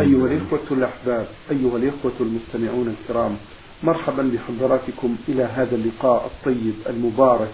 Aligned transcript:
أيها 0.00 0.26
الإخوة 0.26 0.60
الأحباب 0.70 1.26
أيها 1.50 1.76
الإخوة 1.76 2.12
المستمعون 2.20 2.88
الكرام 2.88 3.36
مرحبا 3.82 4.22
بحضراتكم 4.22 5.16
إلى 5.28 5.42
هذا 5.42 5.74
اللقاء 5.74 6.26
الطيب 6.26 6.74
المبارك 6.86 7.50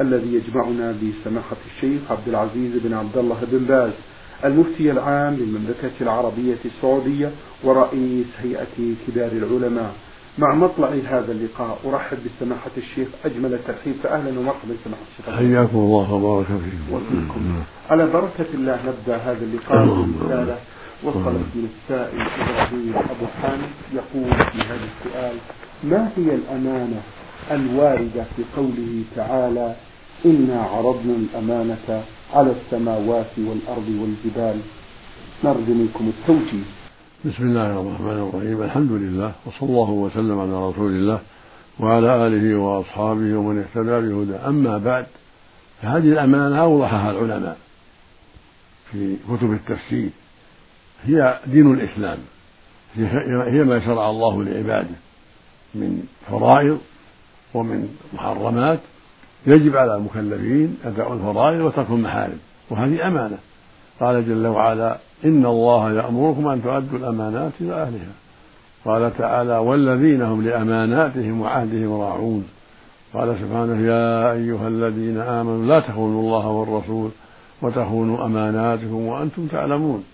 الذي 0.00 0.34
يجمعنا 0.34 0.92
بسماحة 0.92 1.56
الشيخ 1.66 2.00
عبد 2.10 2.28
العزيز 2.28 2.72
بن 2.84 2.94
عبد 2.94 3.18
الله 3.18 3.36
بن 3.52 3.58
باز 3.58 3.92
المفتي 4.44 4.90
العام 4.90 5.34
للمملكة 5.34 5.90
العربية 6.00 6.56
السعودية 6.64 7.30
ورئيس 7.64 8.26
هيئة 8.42 8.94
كبار 9.06 9.32
العلماء. 9.32 9.92
مع 10.38 10.54
مطلع 10.54 10.88
هذا 10.88 11.32
اللقاء 11.32 11.78
أرحب 11.86 12.18
بسماحة 12.26 12.70
الشيخ 12.76 13.08
أجمل 13.24 13.54
الترحيب 13.54 13.94
فأهلا 14.02 14.38
ومرحبا 14.38 14.74
سماحة 14.84 15.02
الشيخ. 15.18 15.34
حياكم 15.36 15.78
الله 15.78 16.12
وبارك 16.12 16.46
فيكم. 16.46 16.94
وفيكم 16.94 17.62
على 17.90 18.06
بركة 18.06 18.46
الله 18.54 18.78
نبدأ 18.86 19.16
هذا 19.16 19.44
اللقاء 19.44 20.06
برسالة 20.20 20.58
وصلت 21.04 21.50
من 21.54 21.68
السائل 21.74 22.20
إبراهيم 22.20 22.94
أبو 22.96 23.26
حامد 23.42 23.70
يقول 23.92 24.30
في 24.34 24.58
هذا 24.58 24.88
السؤال 24.92 25.36
ما 25.84 26.10
هي 26.16 26.34
الأمانة 26.34 27.02
الواردة 27.50 28.24
في 28.36 28.42
قوله 28.56 29.02
تعالى 29.16 29.74
إنا 30.26 30.62
عرضنا 30.62 31.14
الأمانة 31.14 32.04
على 32.34 32.52
السماوات 32.52 33.32
والأرض 33.38 33.88
والجبال 33.88 34.60
نرجو 35.44 35.74
منكم 35.74 36.12
التوجيه. 36.18 36.64
بسم 37.24 37.42
الله 37.42 37.66
الرحمن 37.80 38.28
الرحيم 38.28 38.62
الحمد 38.62 38.92
لله 38.92 39.32
وصلى 39.46 39.68
الله 39.68 39.90
وسلم 39.90 40.38
على 40.38 40.68
رسول 40.68 40.92
الله 40.92 41.20
وعلى 41.80 42.26
آله 42.26 42.58
وأصحابه 42.58 43.36
ومن 43.36 43.58
اهتدى 43.58 44.08
بهدى 44.08 44.36
أما 44.46 44.78
بعد 44.78 45.06
فهذه 45.82 46.08
الأمانة 46.08 46.60
أوضحها 46.60 47.10
العلماء 47.10 47.58
في 48.92 49.16
كتب 49.28 49.52
التفسير. 49.52 50.10
هي 51.06 51.38
دين 51.46 51.74
الإسلام. 51.74 52.18
هي 53.52 53.64
ما 53.64 53.80
شرع 53.84 54.10
الله 54.10 54.44
لعباده 54.44 54.96
من 55.74 56.02
فرائض 56.30 56.78
ومن 57.54 57.88
محرمات 58.14 58.78
يجب 59.46 59.76
على 59.76 59.96
المكلفين 59.96 60.78
أداء 60.84 61.12
الفرائض 61.12 61.60
وترك 61.60 61.90
المحارم 61.90 62.38
وهذه 62.70 63.08
أمانة. 63.08 63.38
قال 64.00 64.28
جل 64.28 64.46
وعلا 64.46 64.98
إن 65.24 65.46
الله 65.46 65.92
يأمركم 65.92 66.48
أن 66.48 66.62
تؤدوا 66.62 66.98
الأمانات 66.98 67.52
إلى 67.60 67.72
أهلها. 67.72 68.12
قال 68.84 69.16
تعالى 69.18 69.58
والذين 69.58 70.22
هم 70.22 70.42
لأماناتهم 70.42 71.40
وعهدهم 71.40 72.00
راعون. 72.00 72.48
قال 73.14 73.36
سبحانه 73.40 73.86
يا 73.86 74.32
أيها 74.32 74.68
الذين 74.68 75.18
آمنوا 75.18 75.66
لا 75.66 75.80
تخونوا 75.80 76.20
الله 76.20 76.46
والرسول 76.46 77.10
وتخونوا 77.62 78.26
أماناتكم 78.26 79.06
وأنتم 79.06 79.46
تعلمون. 79.46 80.04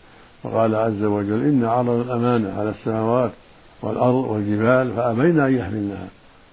وقال 0.45 0.75
عز 0.75 1.03
وجل 1.03 1.43
إن 1.43 1.65
عرض 1.65 1.89
الأمانة 1.89 2.55
على 2.59 2.71
السماوات 2.71 3.31
والأرض 3.83 4.15
والجبال 4.15 4.93
فأبين 4.97 5.41
أن 5.41 5.57
يحملنها 5.57 6.09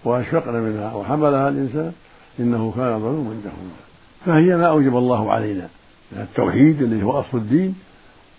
وأشفقن 0.05 0.53
منها 0.53 0.93
وحملها 0.93 1.49
الإنسان 1.49 1.91
إنه 2.39 2.73
كان 2.75 2.99
ظلوما 2.99 3.33
جهولا. 3.43 3.89
فهي 4.25 4.57
ما 4.57 4.67
أوجب 4.67 4.97
الله 4.97 5.31
علينا 5.31 5.67
من 6.11 6.21
التوحيد 6.21 6.81
الذي 6.81 7.03
هو 7.03 7.11
أصل 7.11 7.37
الدين 7.37 7.75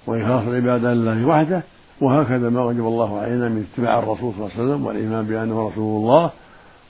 وإخلاص 0.07 0.43
العبادة 0.47 0.95
لله 0.95 1.27
وحده 1.27 1.63
وهكذا 2.01 2.51
ما 2.51 2.61
أوجب 2.61 2.87
الله 2.87 3.19
علينا 3.21 3.49
من 3.49 3.67
اتباع 3.73 3.99
الرسول 3.99 4.33
صلى 4.33 4.45
الله 4.45 4.51
عليه 4.55 4.65
وسلم 4.65 4.87
والإيمان 4.87 5.25
بأنه 5.25 5.69
رسول 5.69 6.03
الله 6.03 6.31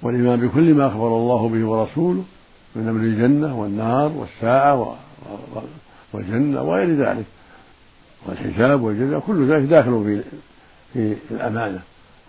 والإيمان 0.03 0.49
بكل 0.49 0.75
ما 0.75 0.87
أخبر 0.87 1.07
الله 1.07 1.49
به 1.49 1.67
ورسوله 1.67 2.23
من 2.77 2.89
أمر 2.89 3.01
الجنة 3.01 3.61
والنار 3.61 4.13
والساعة 4.17 4.97
والجنة 6.13 6.63
وغير 6.63 6.97
ذلك. 6.97 7.25
والحساب 8.27 8.83
والجزاء 8.83 9.21
كل 9.21 9.53
ذلك 9.53 9.69
داخل 9.69 10.23
في 10.93 11.15
في 11.25 11.35
الأمانة. 11.35 11.81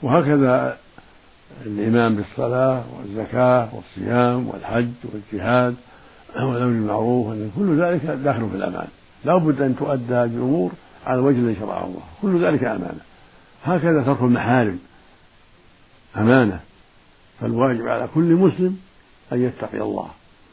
وهكذا 0.04 0.78
الإيمان 1.66 2.16
بالصلاة 2.16 2.84
والزكاة 2.98 3.70
والصيام 3.76 4.48
والحج 4.48 4.92
والجهاد 5.04 5.76
والأمر 6.36 6.60
بالمعروف 6.60 7.36
كل 7.58 7.82
ذلك 7.82 8.06
داخل 8.06 8.50
في 8.50 8.56
الأمانة. 8.56 8.88
لا 9.26 9.38
بد 9.38 9.62
أن 9.62 9.76
تؤدى 9.76 10.14
هذه 10.14 10.26
الأمور 10.26 10.72
على 11.06 11.20
الوجه 11.20 11.36
الذي 11.36 11.56
شرعه 11.56 11.86
الله. 11.86 12.02
كل 12.22 12.46
ذلك 12.46 12.64
أمانة. 12.64 13.02
هكذا 13.64 14.04
ترك 14.04 14.22
المحارم. 14.22 14.80
أمانة. 16.18 16.60
فالواجب 17.40 17.88
على 17.88 18.08
كل 18.16 18.36
مسلم 18.36 18.78
أن 19.34 19.42
يتقي 19.42 19.82
الله 19.82 20.08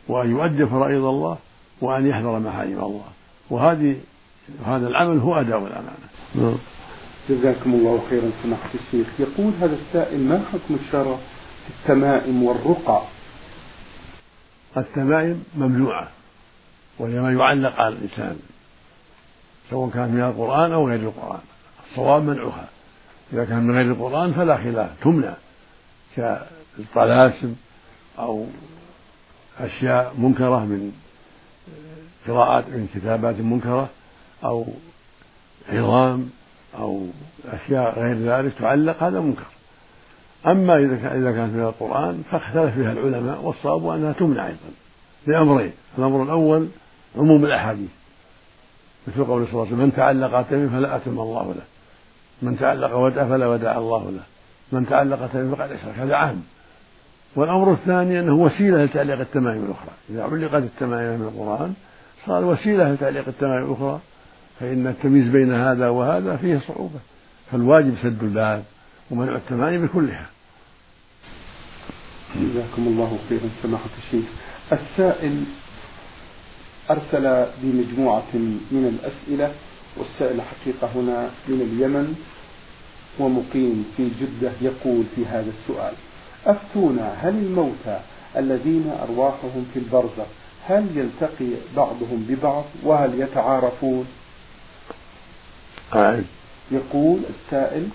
وأن 0.08 0.30
يؤدي 0.30 0.66
فرائض 0.66 1.04
الله 1.04 1.38
وأن 1.80 2.06
يحذر 2.06 2.38
محارم 2.38 2.84
الله. 2.84 3.04
وهذه 3.50 3.96
هذا 4.66 4.86
العمل 4.86 5.18
هو 5.18 5.40
أداء 5.40 5.58
الأمانة. 5.58 6.08
نعم. 6.34 6.56
جزاكم 7.30 7.72
الله 7.72 8.02
خيرا 8.10 8.30
سماحة 8.42 8.70
الشيخ. 8.74 9.06
يقول 9.18 9.52
هذا 9.60 9.76
السائل 9.76 10.20
ما 10.20 10.42
حكم 10.52 10.74
الشرع 10.74 11.16
في 11.66 11.70
التمائم 11.80 12.42
والرقى؟ 12.42 13.02
التمائم 14.76 15.44
ممنوعة 15.56 16.08
وهي 16.98 17.20
ما 17.20 17.32
يعلق 17.32 17.80
على 17.80 17.94
الإنسان 17.94 18.36
سواء 19.70 19.90
كان 19.90 20.10
من 20.10 20.20
القرآن 20.20 20.72
أو 20.72 20.88
غير 20.88 21.00
القرآن 21.00 21.40
الصواب 21.90 22.22
منعها. 22.22 22.68
إذا 23.32 23.44
كان 23.44 23.62
من 23.62 23.74
غير 23.74 23.86
القرآن 23.86 24.32
فلا 24.32 24.56
خلاف 24.56 24.90
تمنع 25.02 25.34
كالطلاسم 26.16 27.54
أو 28.18 28.46
أشياء 29.60 30.14
منكرة 30.18 30.58
من 30.64 30.92
قراءات 32.28 32.68
من 32.68 32.88
كتابات 32.94 33.40
منكرة. 33.40 33.88
أو 34.44 34.66
عظام 35.68 36.30
أو 36.78 37.06
أشياء 37.52 38.00
غير 38.00 38.16
ذلك 38.16 38.52
تعلق 38.58 39.02
هذا 39.02 39.20
منكر. 39.20 39.46
أما 40.46 40.76
إذا 40.76 40.96
كانت 41.32 41.54
من 41.54 41.62
القرآن 41.62 42.22
فاختلف 42.30 42.74
فيها 42.74 42.92
العلماء 42.92 43.40
والصواب 43.42 43.88
أنها 43.88 44.12
تمنع 44.12 44.46
أيضا 44.46 44.70
لأمرين. 45.26 45.72
الأمر 45.98 46.22
الأول 46.22 46.68
عموم 47.16 47.44
الأحاديث. 47.44 47.90
مثل 49.08 49.24
قول 49.24 49.46
صلى 49.46 49.52
الله 49.52 49.66
عليه 49.66 49.74
وسلم 49.74 49.78
من 49.78 49.92
تعلق 49.96 50.42
تميم 50.42 50.68
فلا 50.68 50.96
أتم 50.96 51.20
الله 51.20 51.54
له. 51.56 51.62
من 52.42 52.58
تعلق 52.58 52.96
ودع 52.96 53.28
فلا 53.28 53.46
ودع 53.46 53.78
الله 53.78 54.10
له. 54.10 54.22
من 54.72 54.86
تعلق 54.86 55.26
تميم 55.32 55.54
فقد 55.54 55.72
أشرك. 55.72 55.94
هذا 55.98 56.14
عام. 56.14 56.42
والأمر 57.36 57.72
الثاني 57.72 58.20
أنه 58.20 58.34
وسيلة 58.34 58.84
لتعليق 58.84 59.20
التمائم 59.20 59.64
الأخرى. 59.64 59.90
إذا 60.10 60.22
علقت 60.22 60.62
التمائم 60.62 61.20
من 61.20 61.28
القرآن 61.28 61.74
صار 62.26 62.44
وسيلة 62.44 62.92
لتعليق 62.92 63.28
التمائم 63.28 63.64
الأخرى. 63.64 64.00
فإن 64.60 64.86
التمييز 64.86 65.28
بين 65.28 65.54
هذا 65.54 65.88
وهذا 65.88 66.36
فيه 66.36 66.60
صعوبة. 66.68 67.00
فالواجب 67.52 67.94
سد 68.02 68.22
الباب 68.22 68.64
ومنع 69.10 69.36
التمائم 69.36 69.86
كلها 69.86 70.26
جزاكم 72.36 72.86
الله 72.86 73.18
خيرا 73.28 73.48
سماحة 73.62 73.90
الشيخ. 73.98 74.24
السائل 74.72 75.44
أرسل 76.90 77.46
بمجموعة 77.62 78.34
من 78.70 78.98
الأسئلة 78.98 79.52
والسائل 79.96 80.42
حقيقة 80.42 80.90
هنا 80.94 81.30
من 81.48 81.60
اليمن 81.60 82.14
ومقيم 83.18 83.84
في 83.96 84.08
جدة 84.20 84.52
يقول 84.60 85.04
في 85.16 85.26
هذا 85.26 85.50
السؤال 85.60 85.92
أفتونا 86.46 87.14
هل 87.20 87.34
الموتى 87.34 88.00
الذين 88.36 88.92
أرواحهم 89.02 89.66
في 89.74 89.78
البرزخ 89.78 90.26
هل 90.66 90.86
يلتقي 90.94 91.46
بعضهم 91.76 92.26
ببعض؟ 92.28 92.64
وهل 92.84 93.20
يتعارفون؟ 93.20 94.06
أعد 95.94 96.24
يقول 96.70 97.20
السائل 97.30 97.88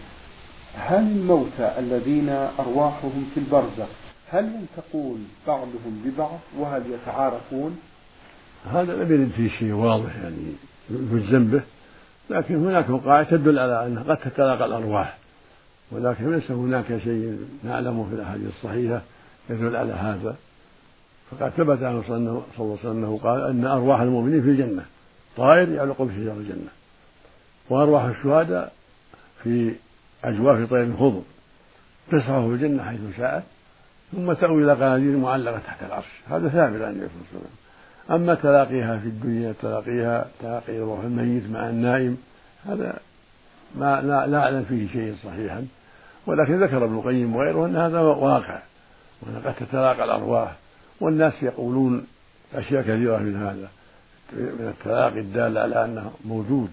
هل 0.76 1.04
الموتى 1.04 1.76
الذين 1.80 2.30
أرواحهم 2.60 3.30
في 3.34 3.40
البرزخ 3.40 3.88
هل 4.30 4.52
يلتقون 4.56 5.28
بعضهم 5.48 6.02
ببعض 6.06 6.40
وهل 6.58 6.84
يتعارفون؟ 6.92 7.80
هذا 8.72 8.96
لم 8.96 9.12
يرد 9.12 9.32
فيه 9.36 9.50
شيء 9.50 9.72
واضح 9.72 10.16
يعني 10.16 10.38
يجزم 10.90 11.46
به 11.46 11.62
لكن 12.30 12.56
هناك 12.56 12.90
وقائع 12.90 13.24
تدل 13.24 13.60
على 13.60 13.86
أنها 13.86 14.04
قد 14.04 14.18
تتلاقى 14.18 14.66
الأرواح 14.66 15.18
ولكن 15.92 16.36
ليس 16.36 16.52
هناك 16.52 16.88
شيء 17.04 17.40
نعلمه 17.64 18.10
في 18.10 18.16
الأحاديث 18.16 18.48
الصحيحة 18.48 19.02
يدل 19.50 19.76
على 19.76 19.94
هذا. 19.94 20.36
فقد 21.32 21.50
ثبت 21.50 21.84
عنه 21.84 22.04
صلى 22.08 22.18
الله 22.18 22.44
عليه 22.60 22.74
وسلم 22.74 22.92
أنه 22.92 23.20
قال 23.24 23.42
أن 23.42 23.66
أرواح 23.66 24.02
المؤمنين 24.02 24.42
في 24.42 24.50
الجنة 24.50 24.86
طائر 25.38 25.70
يعلق 25.70 26.02
بشجر 26.02 26.32
الجنة. 26.32 26.70
وأرواح 27.70 28.04
الشهداء 28.04 28.74
في 29.44 29.76
أجواف 30.24 30.70
طير 30.70 30.84
الخضر. 30.84 31.22
تسعى 32.12 32.42
في 32.42 32.48
الجنة 32.48 32.84
حيث 32.84 33.00
شاءت 33.18 33.44
ثم 34.12 34.34
تأوي 34.34 34.64
إلى 34.64 34.74
قناديل 34.74 35.18
معلقة 35.18 35.60
تحت 35.60 35.84
العرش. 35.84 36.06
هذا 36.30 36.50
ثابت 36.50 36.82
عن 36.82 36.92
النبي 36.92 37.08
صلى 37.08 37.16
الله 37.16 37.28
عليه 37.30 37.40
وسلم. 37.40 37.52
أما 38.12 38.36
تلاقيها 38.36 38.98
في 38.98 39.08
الدنيا 39.08 39.54
تلاقيها 39.62 40.28
تلاقي 40.40 40.80
روح 40.80 41.00
الميت 41.00 41.50
مع 41.50 41.70
النائم 41.70 42.18
هذا 42.66 43.00
ما 43.76 44.02
لا, 44.02 44.28
لا 44.28 44.38
أعلم 44.38 44.66
فيه 44.70 44.88
شيء 44.88 45.16
صحيحا. 45.24 45.68
ولكن 46.28 46.64
ذكر 46.64 46.86
ابن 46.86 46.96
القيم 46.96 47.36
وغيره 47.36 47.66
أن 47.66 47.76
هذا 47.76 48.00
واقع 48.00 48.60
وأن 49.22 49.42
قد 49.46 49.54
تتلاقى 49.56 50.04
الأرواح 50.04 50.56
والناس 51.02 51.34
يقولون 51.44 52.08
أشياء 52.56 52.82
كثيرة 52.82 53.18
من 53.18 53.36
هذا 53.36 53.70
من 54.34 54.74
التلاقي 54.80 55.20
الدالة 55.20 55.62
على 55.62 55.86
أنه 55.86 56.12
موجود. 56.26 56.72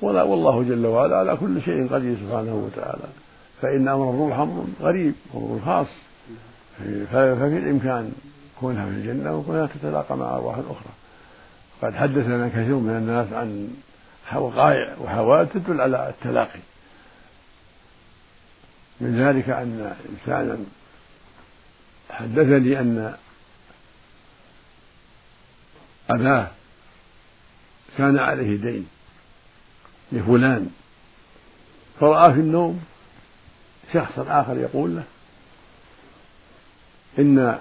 ولا 0.00 0.22
والله 0.22 0.62
جل 0.62 0.86
وعلا 0.86 1.16
على 1.16 1.36
كل 1.36 1.62
شيء 1.62 1.88
قدير 1.88 2.16
سبحانه 2.16 2.54
وتعالى. 2.54 3.08
فإن 3.62 3.88
أمر 3.88 4.10
الروح 4.10 4.38
أمر 4.38 4.64
غريب 4.80 5.14
أمر 5.34 5.60
خاص. 5.66 5.86
ففي 7.12 7.58
الإمكان 7.58 8.12
كونها 8.60 8.84
في 8.84 8.90
الجنة 8.90 9.36
وكونها 9.36 9.66
تتلاقى 9.66 10.16
مع 10.16 10.36
أرواح 10.36 10.58
أخرى. 10.58 10.92
قد 11.82 11.94
حدثنا 11.94 12.48
كثير 12.48 12.74
من 12.74 12.96
الناس 12.96 13.32
عن 13.32 13.74
وقائع 14.34 14.96
وحوادث 15.00 15.52
تدل 15.52 15.80
على 15.80 16.08
التلاقي. 16.08 16.60
من 19.00 19.20
ذلك 19.20 19.48
أن 19.48 19.94
إنسانا 20.10 20.58
حدثني 22.10 22.80
أن 22.80 23.14
أباه 26.10 26.46
كان 27.98 28.18
عليه 28.18 28.56
دين. 28.56 28.88
لفلان. 30.12 30.70
فرأى 32.00 32.32
في 32.32 32.40
النوم 32.40 32.84
شخصا 33.92 34.40
آخر 34.40 34.56
يقول 34.56 34.96
له 34.96 35.04
إن 37.18 37.58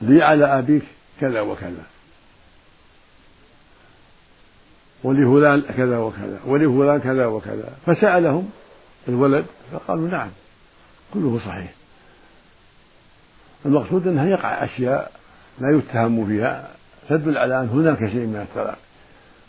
لي 0.00 0.22
على 0.22 0.58
أبيك 0.58 0.82
كذا 1.20 1.40
وكذا. 1.40 1.86
ولفلان 5.02 5.60
كذا 5.60 5.98
وكذا 5.98 6.40
ولفلان 6.44 7.00
كذا 7.00 7.26
وكذا. 7.26 7.76
فسألهم 7.86 8.50
الولد 9.08 9.46
فقالوا 9.72 10.08
نعم 10.08 10.30
كله 11.14 11.40
صحيح. 11.46 11.72
المقصود 13.66 14.06
أنها 14.06 14.26
يقع 14.26 14.64
أشياء 14.64 15.12
لا 15.60 15.78
يتهم 15.78 16.26
فيها 16.26 16.70
تدل 17.08 17.38
على 17.38 17.60
أن 17.60 17.68
هناك 17.68 17.98
شيء 17.98 18.26
من 18.26 18.46
التلاقي 18.50 18.87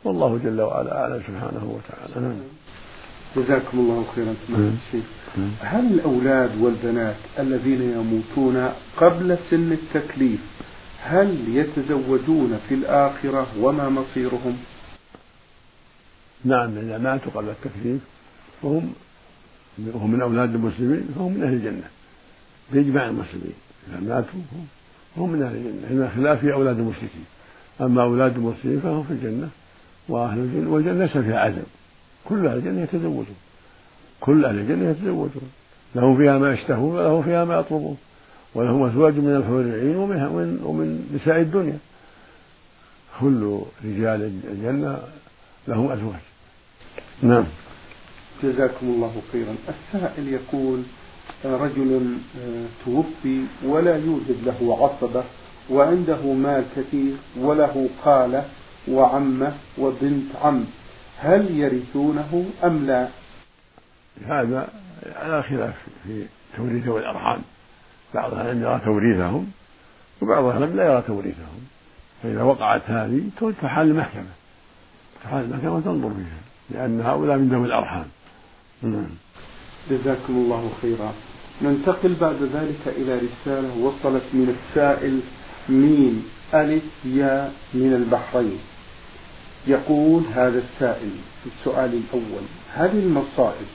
والله 0.04 0.40
جل 0.44 0.62
وعلا 0.62 1.02
أعلم 1.02 1.22
سبحانه 1.28 1.80
وتعالى. 1.80 2.28
نعم. 2.28 2.40
جزاكم 3.36 3.80
الله 3.80 4.06
خيرا 4.16 4.36
سماحة 4.48 4.74
الشيخ. 4.88 5.06
هل 5.62 5.94
الأولاد 5.94 6.62
والبنات 6.62 7.16
الذين 7.40 7.82
يموتون 7.82 8.70
قبل 8.98 9.38
سن 9.50 9.72
التكليف 9.72 10.40
هل 11.02 11.58
يتزوجون 11.58 12.60
في 12.70 12.76
الآخرة 12.76 13.48
وما 13.60 13.90
مصيرهم؟ 13.90 14.58
نعم 16.46 16.78
إذا 16.78 16.98
ماتوا 16.98 17.32
قبل 17.32 17.50
التكليف 17.50 18.02
فهم 18.62 18.94
وهم 19.94 20.12
من 20.12 20.22
أولاد 20.22 20.56
المسلمين 20.56 21.08
فهم 21.16 21.34
من 21.34 21.44
أهل 21.44 21.54
الجنة 21.54 21.88
بإجماع 22.72 23.06
المسلمين. 23.06 23.54
إذا 23.88 24.00
ماتوا 24.00 24.40
فهم 25.16 25.30
من 25.30 25.44
أهل 25.44 25.56
الجنة 25.56 25.88
هنا 25.92 26.10
خلاف 26.16 26.40
في 26.40 26.54
أولاد 26.54 26.80
المشركين. 26.80 27.26
أما 27.82 28.04
أولاد 28.04 28.36
المسلمين 28.36 28.80
فهم 28.80 29.04
في 29.04 29.14
الجنة. 29.14 29.50
وأهل 30.10 30.40
الجنة 30.40 30.74
والجنة 30.74 31.06
ليس 31.06 31.18
فيها 31.18 31.40
عزم 31.40 31.64
كل 32.26 32.48
أهل 32.48 32.58
الجنة 32.58 32.82
يتزوجون. 32.82 33.36
كل 34.20 34.46
أهل 34.46 34.60
الجنة 34.60 34.90
يتزوجون. 34.90 35.52
لهم 35.96 36.18
فيها 36.18 36.38
ما 36.38 36.54
يشتهون 36.54 36.96
ولهم 36.96 37.24
فيها 37.24 37.46
ما 37.46 37.60
يطلبون. 37.60 37.98
ولهم 38.56 38.84
أزواج 38.84 39.14
من 39.14 39.36
الحور 39.36 39.62
العين 39.62 39.96
ومن, 39.96 40.60
ومن 40.64 41.20
نساء 41.22 41.42
الدنيا. 41.42 41.78
كل 43.20 43.60
رجال 43.86 44.32
الجنة 44.52 45.00
لهم 45.68 45.92
أزواج. 45.92 46.22
نعم. 47.22 47.46
جزاكم 48.44 48.86
الله 48.88 49.22
خيرا. 49.32 49.56
السائل 49.70 50.28
يقول 50.28 50.84
رجل 51.46 52.18
آه، 52.40 52.66
توفي 52.86 53.44
ولا 53.66 53.96
يوجد 53.98 54.38
له 54.46 54.78
عصبة 54.84 55.24
وعنده 55.70 56.34
مال 56.34 56.64
كثير 56.76 57.14
وله 57.38 57.90
خالة 58.04 58.46
وعمة 58.88 59.54
وبنت 59.78 60.36
عم. 60.42 60.66
هل 61.18 61.60
يرثونه 61.60 62.46
أم 62.64 62.86
لا؟ 62.86 63.08
هذا 64.28 64.70
على 65.16 65.44
خلاف 65.44 65.76
في 66.04 66.26
توريث 66.58 66.88
الأرحام 66.88 67.42
بعض 68.14 68.34
العلم 68.34 68.64
يرى 68.64 68.82
توريثهم 68.86 69.52
وبعض 70.22 70.44
العلم 70.44 70.76
لا 70.76 70.94
يرى 70.94 71.02
توريثهم. 71.02 71.68
فإذا 72.24 72.44
وقعت 72.44 72.82
هذه 72.88 73.22
تحال 73.62 73.88
المحكمة. 73.88 74.30
تحال 75.24 75.46
المحكمة 75.46 75.82
تنظر 75.82 76.10
فيها 76.10 76.40
لأن 76.70 77.02
هؤلاء 77.02 77.38
من 77.38 77.50
ذوي 77.50 77.66
الأرحام. 77.66 78.06
نعم. 78.82 79.10
جزاكم 79.90 80.34
الله 80.34 80.72
خيرا. 80.82 81.14
ننتقل 81.62 82.16
بعد 82.22 82.36
ذلك 82.36 82.88
إلى 82.88 83.20
رسالة 83.20 83.78
وصلت 83.78 84.24
من 84.34 84.56
السائل 84.56 85.20
ميم 85.72 86.30
ألف 86.54 86.84
يا 87.06 87.52
من 87.74 87.94
البحرين. 87.94 88.60
يقول 89.68 90.24
هذا 90.34 90.60
السائل 90.60 91.12
في 91.44 91.50
السؤال 91.60 91.94
الأول 91.94 92.44
هل 92.74 92.90
المصائب 92.90 93.68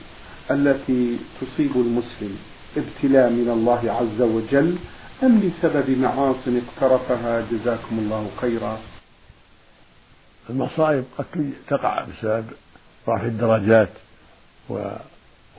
التي 0.51 1.19
تصيب 1.41 1.71
المسلم 1.75 2.37
ابتلاء 2.77 3.29
من 3.29 3.49
الله 3.49 3.91
عز 3.91 4.21
وجل 4.21 4.77
أم 5.23 5.39
بسبب 5.39 5.89
معاص 5.97 6.35
اقترفها؟ 6.47 7.45
جزاكم 7.51 7.99
الله 7.99 8.29
خيرا. 8.41 8.79
المصائب 10.49 11.03
قد 11.17 11.53
تقع 11.67 12.05
بسبب 12.05 12.45
رفع 13.07 13.25
الدرجات 13.25 13.89
و 14.69 14.89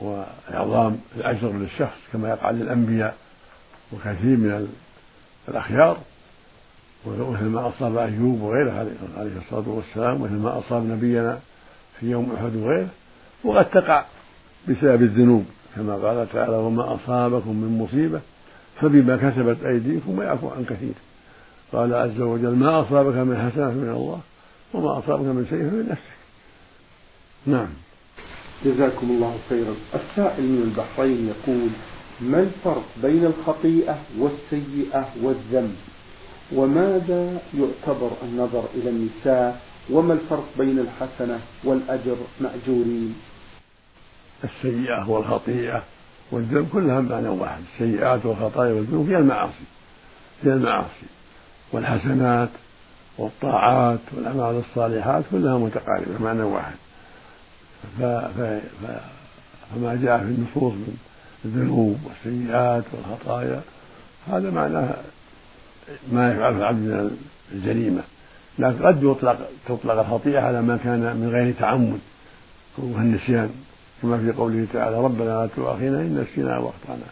وإعظام 0.01 0.99
الأجر 1.15 1.51
للشخص 1.51 1.97
كما 2.13 2.29
يقع 2.29 2.51
للأنبياء 2.51 3.17
وكثير 3.93 4.37
من 4.37 4.67
الأخيار. 5.49 5.97
ومثل 7.05 7.45
ما 7.45 7.67
أصاب 7.67 7.97
أيوب 7.97 8.41
وغيره 8.41 8.71
عليه 9.17 9.31
الصلاة 9.45 9.69
والسلام 9.69 10.21
مثل 10.21 10.33
ما 10.33 10.59
أصاب 10.59 10.83
نبينا 10.83 11.39
في 11.99 12.11
يوم 12.11 12.33
أحد 12.35 12.55
وغيره 12.55 12.89
وقد 13.43 13.69
تقع 13.69 14.05
بسبب 14.69 15.01
الذنوب 15.01 15.45
كما 15.75 15.95
قال 15.95 16.29
تعالى 16.33 16.55
وما 16.55 16.95
أصابكم 16.95 17.55
من 17.55 17.77
مصيبة 17.77 18.21
فبما 18.81 19.17
كسبت 19.17 19.63
أيديكم 19.63 20.19
ويعفو 20.19 20.49
عن 20.49 20.65
كثير. 20.65 20.93
قال 21.73 21.93
عز 21.93 22.21
وجل 22.21 22.55
ما 22.55 22.81
أصابك 22.81 23.15
من 23.15 23.51
حسنة 23.51 23.71
من 23.71 23.89
الله 23.89 24.19
وما 24.73 24.99
أصابك 24.99 25.25
من 25.25 25.45
شيء 25.49 25.59
فمن 25.59 25.87
نفسك. 25.89 26.17
نعم. 27.45 27.67
جزاكم 28.65 29.09
الله 29.09 29.37
خيرا. 29.49 29.75
السائل 29.95 30.43
من 30.43 30.61
البحرين 30.61 31.27
يقول 31.27 31.69
ما 32.21 32.39
الفرق 32.39 32.85
بين 33.03 33.25
الخطيئة 33.25 33.97
والسيئة 34.19 35.07
والذنب؟ 35.21 35.75
وماذا 36.55 37.39
يعتبر 37.53 38.11
النظر 38.23 38.63
إلى 38.75 38.89
النساء؟ 38.89 39.61
وما 39.89 40.13
الفرق 40.13 40.45
بين 40.57 40.79
الحسنة 40.79 41.39
والأجر؟ 41.63 42.17
مأجورين. 42.41 43.15
السيئة 44.43 45.09
والخطيئة 45.09 45.83
والذنب 46.31 46.69
كلها 46.73 47.01
معنى 47.01 47.27
واحد. 47.27 47.61
السيئات 47.73 48.25
والخطايا 48.25 48.73
والذنوب 48.73 49.09
هي 49.09 49.17
المعاصي 49.17 49.65
هي 50.43 50.53
المعاصي. 50.53 51.07
والحسنات 51.71 52.49
والطاعات 53.17 53.99
والأعمال 54.15 54.63
الصالحات 54.69 55.23
كلها 55.31 55.57
متقاربة 55.57 56.17
معنى 56.19 56.43
واحد. 56.43 56.75
ف... 57.99 58.03
ف... 58.03 58.39
ف... 58.81 58.85
فما 59.75 59.95
جاء 59.95 60.17
في 60.17 60.23
النصوص 60.23 60.73
من 60.73 60.97
الذنوب 61.45 61.99
والسيئات 62.05 62.83
والخطايا 62.93 63.61
هذا 64.27 64.51
معناه 64.51 64.95
ما 66.11 66.31
يفعله 66.31 66.57
العبد 66.57 66.77
من 66.77 67.17
الجريمة. 67.51 68.01
لكن 68.59 68.85
قد 68.85 69.03
يطلق 69.03 69.49
تطلق 69.67 69.99
الخطيئة 69.99 70.39
على 70.39 70.61
ما 70.61 70.77
كان 70.77 70.99
من 70.99 71.29
غير 71.29 71.53
تعمد. 71.59 71.99
وهو 72.77 72.97
النسيان. 72.97 73.49
كما 74.01 74.17
في 74.17 74.31
قوله 74.31 74.67
تعالى 74.73 74.97
ربنا 75.03 75.23
لا 75.23 75.49
تؤاخذنا 75.55 76.01
إن 76.01 76.25
نسينا 76.31 76.57
وأخطأنا 76.57 77.07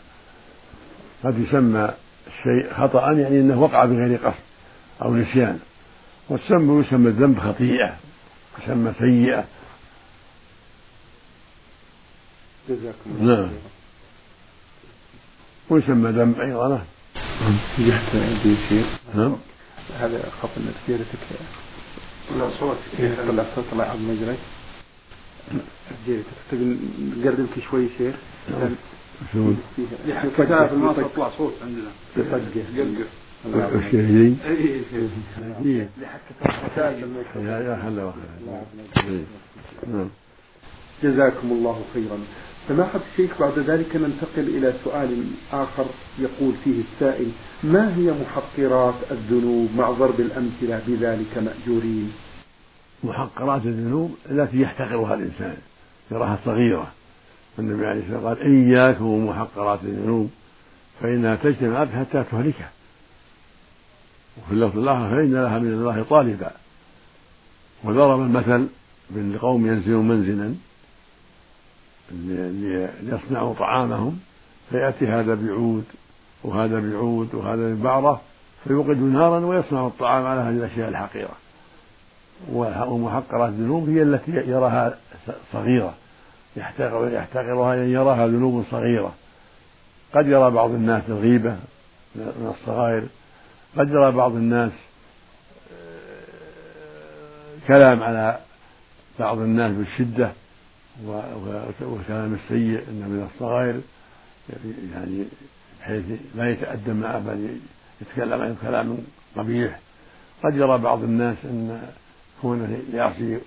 قد 1.24 1.40
يسمى 1.40 1.90
الشيء 2.28 2.74
خطأ 2.74 3.12
يعني 3.12 3.40
أنه 3.40 3.62
وقع 3.62 3.86
بغير 3.86 4.18
قصد 4.18 4.40
أو 5.02 5.16
نسيان. 5.16 5.60
والسم 6.30 6.82
يسمى 6.82 7.10
الذنب 7.10 7.40
خطيئة 7.40 7.96
يسمى 8.64 8.94
سيئة. 9.00 9.46
جزاكم 12.70 13.10
الله 13.20 13.42
نعم. 13.42 13.50
ويسمى 15.70 16.12
ذنب 16.12 16.40
أيضا. 16.40 16.86
نجحت 17.80 18.16
نعم 19.16 19.36
هذا 20.00 20.32
ان 20.58 20.74
سيارتك 20.88 21.06
طلع 22.30 22.50
صوت 22.60 22.78
طلع 23.28 23.46
صوت 23.56 23.66
طلع 23.72 23.84
عظم 23.84 24.10
مجري 24.10 24.38
سيارتك 26.06 26.28
تبي 26.52 26.78
شوي 27.70 27.88
شيخ 27.98 28.16
شلون؟ 29.34 29.58
كتاب 30.38 30.74
الماء 30.74 30.94
تطلع 30.94 31.32
صوت 31.38 31.54
عندنا 31.62 31.92
يطقه 32.18 32.42
الشهيدين 33.76 34.40
يا 37.36 37.76
هلا 37.76 38.14
نعم. 39.88 40.10
جزاكم 41.04 41.52
الله 41.52 41.82
خيرا. 41.94 42.18
سماحة 42.68 43.00
الشيخ 43.12 43.40
بعد 43.40 43.60
ذلك 43.60 43.96
ننتقل 43.96 44.58
إلى 44.58 44.74
سؤال 44.84 45.26
آخر 45.54 45.86
يقول 46.20 46.54
فيه 46.64 46.82
السائل 46.82 47.32
ما 47.64 47.96
هي 47.98 48.14
محقرات 48.22 48.96
الذنوب 49.12 49.70
مع 49.78 49.92
ضرب 49.92 50.20
الأمثلة 50.20 50.82
بذلك 50.88 51.38
مأجورين؟ 51.38 52.12
محقرات 53.04 53.66
الذنوب 53.66 54.16
التي 54.32 54.62
يحتقرها 54.62 55.14
الإنسان 55.14 55.58
يراها 56.12 56.40
صغيرة. 56.46 56.92
النبي 57.60 57.86
عليه 57.86 58.02
الصلاة 58.02 58.16
والسلام 58.16 58.38
قال 58.38 58.68
إياكم 58.68 59.06
ومحقرات 59.06 59.80
الذنوب 59.84 60.30
فإنها 61.02 61.36
تجتمع 61.36 61.86
حتى 61.86 62.24
تهلكه 62.32 62.66
وفي 64.38 64.52
اللفظ 64.52 64.78
الآخر 64.80 65.10
فإن 65.10 65.34
لها 65.34 65.60
من 65.60 65.74
الله 65.74 66.06
طالبا. 66.10 66.52
وضرب 67.84 68.22
المثل 68.22 68.68
بين 69.10 69.38
قوم 69.38 69.68
ينزلون 69.68 70.08
منزلا 70.08 70.56
ليصنعوا 72.12 73.54
طعامهم 73.54 74.20
فيأتي 74.70 75.08
هذا 75.08 75.36
بعود 75.36 75.84
وهذا 76.44 76.80
بعود 76.80 77.36
وهذا 77.36 77.74
ببعرة 77.74 78.22
فيوقد 78.64 78.98
نارا 78.98 79.40
ويصنع 79.40 79.88
الطعام 79.88 80.26
على 80.26 80.42
هذه 80.42 80.56
الأشياء 80.56 80.90
الحقيرة. 80.90 81.36
ومحقرات 82.52 83.50
الذنوب 83.50 83.90
هي 83.90 84.04
التي 84.04 84.32
يراها 84.32 84.98
صغيرة 85.54 85.94
يحتقرها 86.58 87.76
يعني 87.76 87.92
يراها 87.92 88.28
ذنوب 88.28 88.66
صغيرة. 88.72 89.14
قد 90.14 90.28
يرى 90.28 90.52
بعض 90.52 90.70
الناس 90.70 91.04
الغيبة 91.10 91.58
من 92.16 92.54
الصغائر. 92.60 93.04
قد 93.78 93.90
يرى 93.90 94.12
بعض 94.12 94.36
الناس 94.36 94.72
آه، 95.74 97.68
كلام 97.68 98.04
على 98.04 98.40
بعض 99.20 99.40
الناس 99.40 99.72
بالشدة. 99.72 100.32
والكلام 101.04 102.34
السيء 102.34 102.84
إنه 102.90 103.08
من 103.08 103.30
الصغائر 103.34 103.82
يعني 104.94 105.26
حيث 105.82 106.04
لا 106.36 106.50
يتأدب 106.50 106.96
معه 106.96 107.20
بل 107.20 107.58
يتكلم 108.02 108.42
عن 108.42 108.56
كلام 108.62 108.98
قبيح. 109.36 109.80
قد 110.44 110.56
يرى 110.56 110.78
بعض 110.78 111.04
الناس 111.04 111.38
أن 111.44 111.82
كونه 112.42 112.80
يعصي 112.94 113.40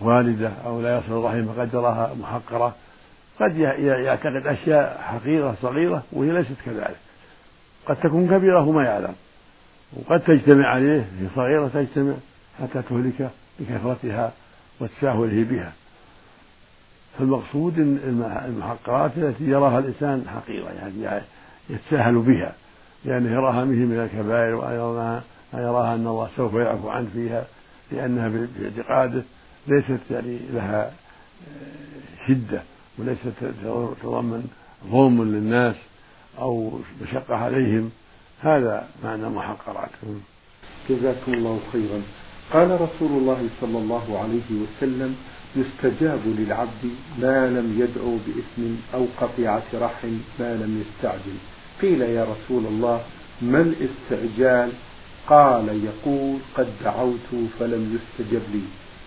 والده 0.00 0.52
أو 0.66 0.82
لا 0.82 0.98
يصل 0.98 1.24
رحمه 1.24 1.60
قد 1.60 1.74
يراها 1.74 2.14
محقرة. 2.14 2.74
قد 3.40 3.56
يعتقد 3.80 4.46
أشياء 4.46 5.00
حقيرة 5.02 5.56
صغيرة 5.62 6.02
وهي 6.12 6.32
ليست 6.32 6.56
كذلك. 6.64 6.96
قد 7.86 7.96
تكون 7.96 8.28
كبيرة 8.28 8.60
وما 8.60 8.84
يعلم. 8.84 9.14
وقد 9.96 10.20
تجتمع 10.20 10.68
عليه 10.68 11.00
هي 11.00 11.28
صغيرة 11.34 11.68
تجتمع 11.68 12.14
حتى 12.62 12.82
تهلكه 12.82 13.30
بكثرتها 13.60 14.32
وتساهله 14.80 15.44
بها. 15.44 15.72
فالمقصود 17.18 17.78
المحقرات 18.48 19.10
التي 19.16 19.44
يراها 19.44 19.78
الإنسان 19.78 20.24
حقيرة 20.28 20.68
يعني 20.68 21.22
يتساهل 21.70 22.18
بها 22.18 22.54
لأنه 23.04 23.32
يراها 23.32 23.64
مثل 23.64 23.86
من 23.86 23.98
الكبائر 23.98 24.54
ويراها 24.54 25.94
أن 25.94 26.06
الله 26.06 26.28
سوف 26.36 26.54
يعفو 26.54 26.88
عنه 26.88 27.08
فيها 27.14 27.46
لأنها 27.92 28.28
باعتقاده 28.28 29.22
ليست 29.66 30.00
يعني 30.10 30.38
لها 30.52 30.92
شدة 32.28 32.62
وليست 32.98 33.32
تتضمن 33.40 34.46
ظلم 34.90 35.22
للناس 35.22 35.76
أو 36.38 36.80
مشقة 37.02 37.34
عليهم. 37.34 37.90
هذا 38.40 38.88
معنى 39.04 39.28
محقرات 39.28 39.90
جزاكم 40.90 41.34
الله 41.34 41.60
خيرا. 41.72 42.02
قال 42.52 42.80
رسول 42.80 43.10
الله 43.10 43.48
صلى 43.60 43.78
الله 43.78 44.18
عليه 44.18 44.62
وسلم 44.62 45.16
يستجاب 45.60 46.20
للعبد 46.26 46.84
ما 47.18 47.46
لم 47.46 47.80
يدعو 47.80 48.16
بإثم 48.26 48.74
أو 48.94 49.06
قطيعة 49.20 49.62
رحم 49.74 50.18
ما 50.40 50.54
لم 50.54 50.84
يستعجل. 50.84 51.38
قيل 51.82 52.00
يا 52.02 52.24
رسول 52.24 52.66
الله 52.66 53.02
ما 53.42 53.60
الاستعجال؟ 53.60 54.70
قال 55.26 55.84
يقول 55.84 56.38
قد 56.56 56.68
دعوت 56.84 57.30
فلم 57.58 57.98
يستجب 57.98 58.42
لي. 58.52 58.62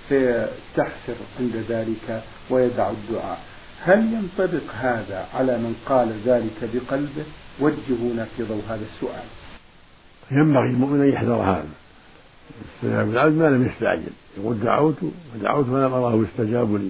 فيستحسر 0.10 1.16
عند 1.40 1.56
ذلك 1.70 2.24
ويدع 2.50 2.90
الدعاء. 2.90 3.40
هل 3.82 4.14
ينطبق 4.14 4.74
هذا 4.74 5.28
على 5.34 5.58
من 5.58 5.76
قال 5.86 6.14
ذلك 6.26 6.70
بقلبه؟ 6.74 7.24
وجهونا 7.60 8.28
في 8.38 8.44
ضوء 8.44 8.62
هذا 8.70 8.86
السؤال. 8.96 9.24
ينبغي 10.32 10.68
المؤمن 10.68 11.02
أن 11.02 11.14
يحذر 11.14 11.36
هذا. 11.36 11.81
استجاب 12.76 13.10
العبد 13.10 13.34
ما 13.34 13.50
لم 13.50 13.66
يستعجل. 13.66 14.12
يقول 14.38 14.60
دعوت 14.60 14.96
ودعوت 15.36 15.66
فلم 15.66 15.94
أراه 15.94 16.16
يستجاب 16.16 16.76
لي. 16.76 16.90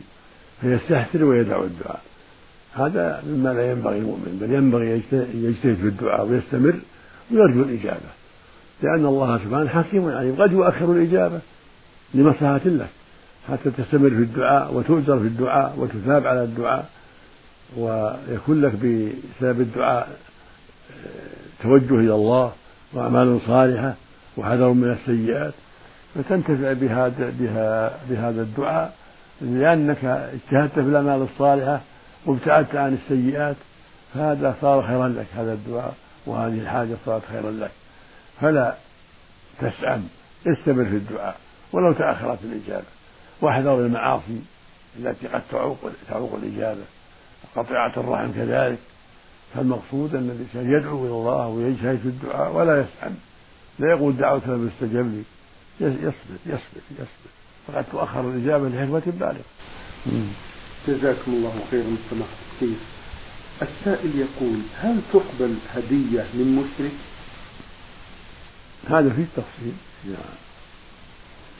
فيستحسر 0.61 1.23
ويدع 1.23 1.63
الدعاء. 1.63 2.01
هذا 2.73 3.23
مما 3.27 3.53
لا 3.53 3.71
ينبغي 3.71 3.97
المؤمن 3.97 4.37
بل 4.41 4.53
ينبغي 4.53 5.01
يجتهد 5.33 5.75
في 5.75 5.87
الدعاء 5.87 6.27
ويستمر 6.27 6.75
ويرجو 7.31 7.61
الإجابة. 7.61 8.11
لأن 8.81 9.05
الله 9.05 9.37
سبحانه 9.37 9.69
حكيم 9.69 10.09
عليم. 10.09 10.41
قد 10.41 10.51
يؤخر 10.51 10.91
الإجابة 10.91 11.39
لمصلحة 12.13 12.61
لك 12.65 12.89
حتى 13.49 13.71
تستمر 13.71 14.09
في 14.09 14.15
الدعاء 14.15 14.73
وتؤجر 14.73 15.19
في 15.19 15.27
الدعاء 15.27 15.75
وتثاب 15.77 16.27
على 16.27 16.43
الدعاء 16.43 16.89
ويكون 17.77 18.61
لك 18.61 18.71
بسبب 18.71 19.61
الدعاء 19.61 20.19
آه، 21.05 21.63
توجه 21.63 21.99
إلى 21.99 22.15
الله 22.15 22.51
وأعمال 22.93 23.39
صالحة. 23.47 23.95
وحذر 24.37 24.69
من 24.69 24.91
السيئات 24.91 25.53
فتنتفع 26.15 26.73
بهذا 26.73 27.33
بها 27.39 27.97
بهذا 28.09 28.41
الدعاء 28.41 28.95
لأنك 29.41 30.05
اجتهدت 30.05 30.73
في 30.73 30.79
الأعمال 30.79 31.21
الصالحة 31.21 31.81
وابتعدت 32.25 32.75
عن 32.75 32.93
السيئات 32.93 33.55
فهذا 34.13 34.55
صار 34.61 34.87
خيرا 34.87 35.07
لك 35.07 35.27
هذا 35.35 35.53
الدعاء 35.53 35.93
وهذه 36.25 36.59
الحاجة 36.59 36.95
صارت 37.05 37.25
خيرا 37.25 37.51
لك. 37.51 37.71
فلا 38.41 38.75
تسأم 39.59 40.07
استمر 40.47 40.85
في 40.85 40.95
الدعاء 40.95 41.35
ولو 41.73 41.93
تأخرت 41.93 42.39
الإجابة. 42.43 42.85
واحذر 43.41 43.79
المعاصي 43.79 44.41
التي 44.99 45.27
قد 45.27 45.41
تعوق 45.51 45.77
تعوق 46.09 46.39
الإجابة. 46.43 46.81
قطيعة 47.55 47.93
الرحم 47.97 48.31
كذلك. 48.31 48.79
فالمقصود 49.55 50.15
أن 50.15 50.29
الإنسان 50.29 50.77
يدعو 50.77 51.05
إلى 51.05 51.13
الله 51.13 51.47
ويجتهد 51.47 51.97
في 51.97 52.05
الدعاء 52.05 52.51
ولا 52.51 52.79
يسأم. 52.79 53.15
لا 53.79 53.89
يقول 53.89 54.17
دعوت 54.17 54.47
لم 54.47 54.69
يستجب 54.73 55.13
لي. 55.13 55.23
يصبر 55.87 56.37
يصبر 56.45 56.81
يصبر. 56.91 57.31
فقد 57.67 57.85
تؤخر 57.91 58.29
الإجابة 58.29 58.69
لحكمة 58.69 59.03
بالغة 59.05 59.43
جزاكم 60.87 61.31
الله 61.31 61.53
خيرا 61.71 61.95
سماحة 62.09 62.31
الشيخ 62.53 62.77
السائل 63.61 64.11
يقول 64.19 64.59
هل 64.77 65.01
تقبل 65.13 65.55
هدية 65.73 66.25
من 66.33 66.55
مشرك؟ 66.55 66.91
هذا 68.89 69.09
فيه 69.09 69.25
تفصيل. 69.35 69.73
إذا 70.05 70.17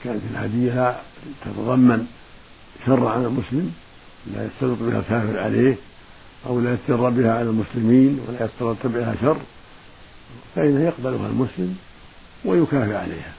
كانت 0.04 0.22
الهدية 0.30 1.00
تتضمن 1.44 2.06
شر 2.86 3.06
على 3.08 3.26
المسلم 3.26 3.72
لا 4.34 4.46
يستلط 4.46 4.78
بها 4.80 4.98
الكافر 4.98 5.38
عليه 5.38 5.76
أو 6.46 6.60
لا 6.60 6.74
يستر 6.74 7.10
بها 7.10 7.32
على 7.32 7.50
المسلمين 7.50 8.20
ولا 8.28 8.44
يستلط 8.44 8.86
بها 8.86 9.14
شر 9.22 9.40
فإنه 10.54 10.84
يقبلها 10.84 11.26
المسلم. 11.26 11.76
ويكافئ 12.44 12.94
عليها. 12.94 13.32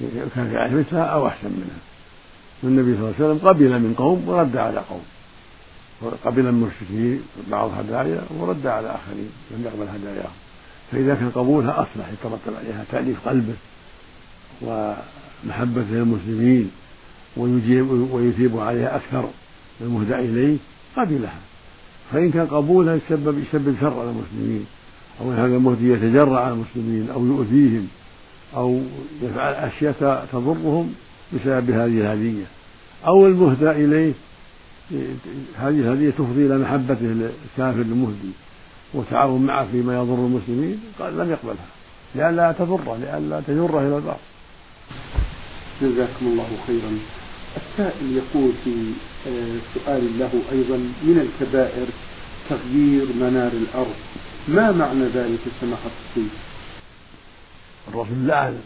يكافئ 0.00 0.56
عليها 0.56 0.78
مثلها 0.78 1.02
أو 1.02 1.28
أحسن 1.28 1.48
منها. 1.48 1.78
والنبي 2.62 2.96
صلى 2.96 3.00
الله 3.00 3.14
عليه 3.18 3.26
وسلم 3.26 3.48
قبل 3.48 3.78
من 3.78 3.94
قوم 3.94 4.28
ورد 4.28 4.56
على 4.56 4.78
قوم. 4.78 5.02
قبل 6.24 6.46
المشركين 6.46 7.22
بعض 7.50 7.70
هدايا 7.78 8.22
ورد 8.38 8.66
على 8.66 8.88
آخرين 8.88 9.30
لم 9.50 9.64
يقبل 9.64 9.88
هداياهم. 9.88 10.34
فإذا 10.92 11.14
كان 11.14 11.30
قبولها 11.30 11.82
أصلح 11.82 12.08
يترتب 12.08 12.56
عليها 12.58 12.84
تأليف 12.92 13.28
قلبه 13.28 13.54
ومحبة 14.62 15.82
للمسلمين 15.90 16.70
ويجيب 17.36 17.90
ويثيب 17.90 18.58
عليها 18.58 18.96
أكثر 18.96 19.28
المهدى 19.80 20.14
إليه 20.14 20.56
قبلها. 20.96 21.40
فإن 22.12 22.30
كان 22.30 22.46
قبولها 22.46 22.94
يسبب 22.94 23.38
يسبب 23.38 23.76
شر 23.80 24.00
على 24.00 24.10
المسلمين 24.10 24.66
أو 25.20 25.30
هذا 25.30 25.56
المهدي 25.56 25.92
يتجرع 25.92 26.40
على 26.40 26.54
المسلمين 26.54 27.10
أو 27.10 27.26
يؤذيهم. 27.26 27.88
أو 28.56 28.80
يفعل 29.22 29.52
أشياء 29.54 30.26
تضرهم 30.32 30.94
بسبب 31.32 31.70
هذه 31.70 32.00
الهدية. 32.00 32.44
أو 33.06 33.26
المهدى 33.26 33.70
إليه 33.70 34.12
هذه 35.56 35.80
الهدية 35.80 36.10
تفضي 36.10 36.46
إلى 36.46 36.58
محبته 36.58 37.06
للكافر 37.06 37.80
المهدي 37.80 38.30
والتعاون 38.94 39.42
معه 39.42 39.66
فيما 39.72 39.94
يضر 39.94 40.14
المسلمين 40.14 40.80
قال 40.98 41.18
لم 41.18 41.30
يقبلها 41.30 41.66
لئلا 42.14 42.52
تضره 42.52 42.96
لئلا 42.96 43.40
تجره 43.40 43.80
إلى 43.80 43.96
الباطل. 43.96 44.20
جزاكم 45.82 46.26
الله 46.26 46.48
خيرا. 46.66 46.98
السائل 47.56 48.16
يقول 48.16 48.52
في 48.64 48.92
آه، 49.26 49.58
سؤال 49.74 50.18
له 50.18 50.30
أيضا 50.52 50.76
من 50.76 51.28
الكبائر 51.28 51.86
تغيير 52.50 53.06
منار 53.20 53.52
الأرض؟ 53.52 53.94
ما 54.48 54.72
معنى 54.72 55.04
ذلك؟ 55.04 55.40
سماحة 55.60 55.90
الشيخ؟ 56.10 56.32
الرسول 57.94 58.26
لعن 58.26 58.58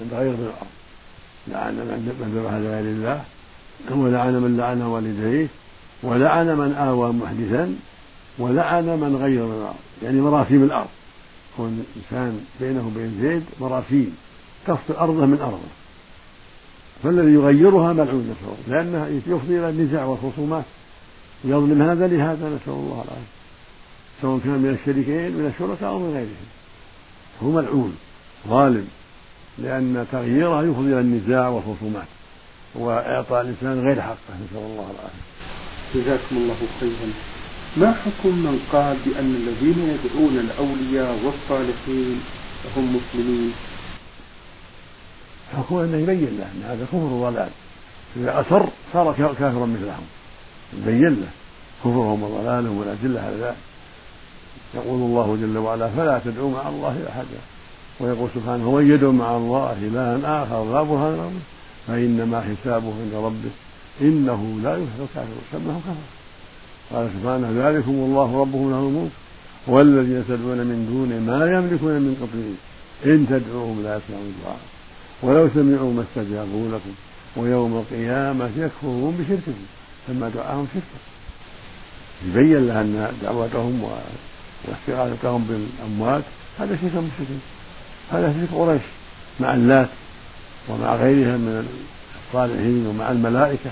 من 0.00 0.08
تغير 0.10 0.32
من 0.32 0.52
الأرض. 0.52 0.72
لعن 1.48 1.74
من 1.74 1.98
ذبح 2.08 2.28
لغير 2.54 2.80
الله 2.80 3.24
ولعن 3.90 4.32
من 4.32 4.56
لعن 4.56 4.82
والديه. 4.82 5.46
ولعن 6.02 6.46
من 6.46 6.72
آوى 6.72 7.12
محدثا. 7.12 7.76
ولعن 8.38 8.84
من 8.84 9.16
غير 9.16 9.46
من 9.46 9.54
الأرض. 9.54 9.82
يعني 10.02 10.20
مراسيم 10.20 10.62
الأرض. 10.64 10.88
كون 11.56 11.84
الإنسان 11.96 12.40
بينه 12.60 12.86
وبين 12.86 13.18
زيد 13.22 13.44
مراسيم 13.60 14.16
تفصل 14.66 14.94
أرضه 14.94 15.26
من 15.26 15.40
أرضه. 15.40 15.72
فالذي 17.02 17.32
يغيرها 17.32 17.92
ملعون 17.92 18.30
نسأل 18.30 18.48
الله. 18.48 18.82
لأنها 18.82 19.08
يفضي 19.08 19.58
إلى 19.58 19.68
النزاع 19.68 20.04
والخصومات 20.04 20.64
يظلم 21.44 21.82
هذا 21.82 22.06
لهذا 22.06 22.48
نسأل 22.48 22.72
الله 22.72 23.04
العافية. 23.04 23.42
سواء 24.22 24.38
كان 24.38 24.52
من 24.52 24.78
الشريكين 24.80 25.32
من 25.32 25.52
الشركاء 25.54 25.88
أو 25.88 25.98
من 25.98 26.10
غيرهم. 26.14 26.46
هو 27.42 27.50
ملعون. 27.50 27.96
ظالم 28.48 28.88
لأن 29.58 30.06
تغييرها 30.12 30.62
يفضي 30.62 30.92
إلى 30.92 31.00
النزاع 31.00 31.48
والخصومات 31.48 32.06
وإعطاء 32.74 33.40
الإنسان 33.40 33.80
غير 33.86 34.02
حقه 34.02 34.34
نسأل 34.44 34.58
الله 34.58 34.90
العافية. 34.90 35.32
جزاكم 35.94 36.36
الله 36.36 36.56
خيرا. 36.80 37.12
ما 37.76 37.92
حكم 37.92 38.28
من 38.28 38.66
قال 38.72 38.96
بأن 39.06 39.34
الذين 39.34 39.78
يدعون 39.78 40.38
الأولياء 40.38 41.18
والصالحين 41.24 42.20
هم 42.76 42.96
مسلمين؟ 42.96 43.52
حكم 45.56 45.76
أنه 45.76 45.96
يبين 45.96 46.38
له 46.38 46.44
أن 46.44 46.62
هذا 46.64 46.84
كفر 46.84 46.96
وضلال. 46.96 47.50
إذا 48.16 48.40
أسر 48.40 48.68
صار 48.92 49.12
كافرا 49.18 49.66
مثلهم. 49.66 50.06
يبين 50.78 51.20
له 51.20 51.28
كفرهم 51.80 52.22
وضلالهم 52.22 52.78
والأدلة 52.78 53.20
على 53.20 53.36
ذلك. 53.36 53.56
يقول 54.74 55.00
الله 55.00 55.38
جل 55.40 55.58
وعلا 55.58 55.88
فلا 55.88 56.20
تدعوا 56.24 56.50
مع 56.50 56.68
الله 56.68 57.08
أحدا. 57.08 57.51
ويقول 58.00 58.28
سبحانه 58.34 58.68
ومن 58.68 58.90
يدعو 58.90 59.12
مع 59.12 59.36
الله 59.36 59.76
إلها 59.82 60.42
آخر 60.42 60.72
لا 60.72 60.82
برهان 60.82 61.16
له 61.16 61.30
فإنما 61.86 62.40
حسابه 62.40 62.92
عند 63.02 63.14
ربه 63.14 63.50
إنه 64.00 64.60
لا 64.62 64.76
يفلح 64.76 64.98
الكافرون. 65.00 65.44
سماه 65.52 65.78
كفر. 65.86 66.08
قال 66.92 67.08
سبحانه 67.14 67.48
ذلكم 67.62 67.90
الله 67.90 68.40
ربكم 68.40 68.70
له 68.70 68.78
الملك. 68.78 69.10
والذين 69.66 70.24
تدعون 70.28 70.58
من 70.70 70.78
دونه 70.90 71.18
ما 71.30 71.40
يملكون 71.56 71.92
من 71.92 72.14
قطمير 72.22 72.54
إن 73.14 73.26
تدعوهم 73.26 73.82
لا 73.82 73.96
يسمعوا 73.96 74.28
الدعاء 74.32 74.60
ولو 75.22 75.48
سمعوا 75.54 75.92
ما 75.92 76.02
استجابوا 76.02 76.68
لكم. 76.68 76.94
ويوم 77.36 77.72
القيامة 77.82 78.50
يكفرون 78.56 79.16
بشرككم 79.18 79.64
سمى 80.06 80.30
دعاهم 80.34 80.66
شركا 80.74 80.98
يبين 82.26 82.66
له 82.66 82.80
أن 82.80 83.12
دعوتهم 83.22 83.74
واستغاثتهم 83.84 85.44
بالأموات. 85.48 86.24
هذا 86.58 86.76
شرك 86.76 86.94
المشركين 86.94 87.40
هذا 88.10 88.34
شرك 88.40 88.58
قريش 88.58 88.82
مع 89.40 89.54
اللات 89.54 89.88
ومع 90.68 90.94
غيرها 90.94 91.36
من 91.36 91.68
الصالحين 92.28 92.86
ومع 92.86 93.10
الملائكة. 93.10 93.70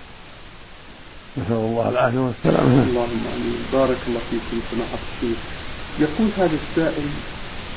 نسأل 1.39 1.53
الله 1.53 1.89
العافية 1.89 2.19
والسلامة 2.19 2.83
اللهم 2.83 3.23
آمين. 3.35 3.61
بارك 3.73 3.99
الله 4.09 4.21
فيكم 4.31 4.61
سماحة 4.71 4.99
الشيخ. 5.13 5.39
يقول 5.99 6.29
هذا 6.37 6.57
السائل 6.63 7.09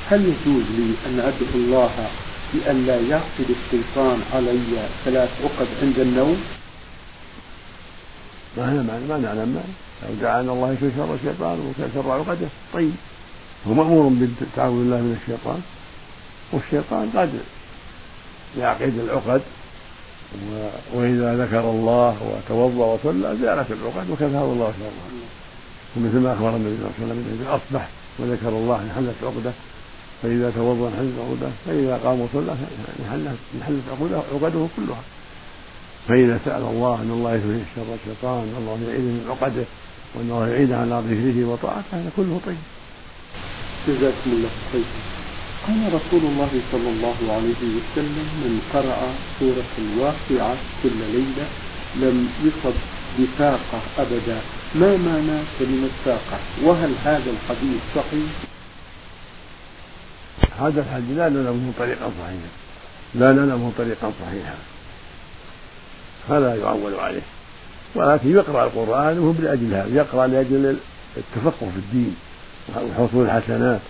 هل 0.09 0.21
يجوز 0.21 0.63
لي 0.77 0.93
أن 1.07 1.19
أدعو 1.19 1.55
الله 1.55 2.09
بأن 2.53 2.85
لا 2.85 2.99
يعقد 2.99 3.47
الشيطان 3.49 4.19
علي 4.33 4.89
ثلاث 5.05 5.29
عقد 5.43 5.67
عند 5.81 5.99
النوم؟ 5.99 6.43
ما 8.57 8.71
هنا 8.71 8.81
ما 9.09 9.17
نعلم 9.17 9.63
لو 10.03 10.15
دعانا 10.21 10.51
الله 10.51 10.71
يكفي 10.71 10.91
شر 10.97 11.13
الشيطان 11.15 11.59
وكان 11.59 11.89
شر 11.93 12.11
عقده. 12.11 12.47
طيب 12.73 12.95
هو 13.67 13.73
مأمور 13.73 14.07
بالتعوذ 14.09 14.77
بالله 14.79 14.97
من 14.97 15.17
الشيطان. 15.21 15.61
والشيطان 16.53 17.09
قد 17.15 17.29
يعقد 18.57 18.99
العقد 18.99 19.41
وإذا 20.93 21.45
ذكر 21.45 21.59
الله 21.59 22.17
وتوضأ 22.21 22.85
وصلى 22.85 23.37
زالت 23.41 23.71
العقد 23.71 24.09
وكفاه 24.09 24.43
الله 24.43 24.73
شرها 24.79 25.13
ومثل 25.97 26.17
ما 26.17 26.33
أخبر 26.33 26.49
النبي 26.55 26.77
صلى 26.77 26.85
الله 26.85 26.93
عليه 26.99 27.05
وسلم 27.05 27.39
إذا 27.41 27.55
أصبح 27.55 27.87
وذكر 28.19 28.49
الله 28.49 28.81
انحلت 28.81 29.15
عقده 29.23 29.51
فإذا 30.23 30.51
توضأ 30.55 30.87
انحلت 30.87 31.13
عقده 31.19 31.51
فإذا 31.65 31.99
قام 32.03 32.21
وصلى 32.21 32.55
انحلت 33.55 34.23
عقده 34.33 34.67
كلها 34.77 35.03
فإذا 36.07 36.39
سأل 36.45 36.61
الله 36.61 37.01
أن 37.01 37.11
الله 37.11 37.35
يكفيه 37.35 37.63
شر 37.75 37.93
الشيطان 37.93 38.37
وأن 38.37 38.55
الله 38.57 38.79
يعيده 38.87 39.03
من 39.03 39.25
عقده 39.29 39.63
وأن 40.15 40.31
الله 40.31 40.47
يعيده 40.47 40.77
على 40.77 41.03
ذكره 41.09 41.45
وطاعته 41.45 41.87
هذا 41.91 42.11
كله 42.17 42.39
طيب. 42.45 42.57
جزاكم 43.87 44.31
الله 44.31 44.49
خيرا. 44.71 45.12
قال 45.67 45.93
رسول 45.93 46.23
الله 46.31 46.51
صلى 46.71 46.89
الله 46.89 47.15
عليه 47.33 47.61
وسلم 47.77 48.27
من 48.43 48.61
قرأ 48.73 48.99
سورة 49.39 49.73
الواقعة 49.77 50.55
كل 50.83 50.97
ليلة 51.11 51.47
لم 51.95 52.29
يصب 52.43 52.73
بفاقة 53.19 53.81
أبدا. 53.97 54.41
ما 54.75 54.97
معنى 54.97 55.39
كلمة 55.59 55.89
فاقة؟ 56.05 56.39
وهل 56.63 56.93
هذا 57.03 57.31
الحديث 57.31 57.81
صحيح؟ 57.95 58.31
هذا 60.59 60.81
الحديث 60.81 61.17
لا 61.17 61.29
نعلمه 61.29 61.71
طريقا 61.79 62.11
صحيحا 62.19 62.51
لا 63.15 63.31
نعلمه 63.31 63.71
طريقا 63.77 64.11
صحيحا 64.21 64.55
فلا 66.29 66.55
يعول 66.55 66.93
عليه. 66.93 67.21
ولكن 67.95 68.31
يقرأ 68.31 68.63
القرآن 68.65 69.19
وهو 69.19 69.33
لأجل 69.39 69.73
هذا. 69.73 69.87
يقرأ 69.93 70.27
لأجل 70.27 70.77
التفقه 71.17 71.69
في 71.73 71.77
الدين 71.77 72.15
وحصول 72.69 73.25
الحسنات. 73.25 73.81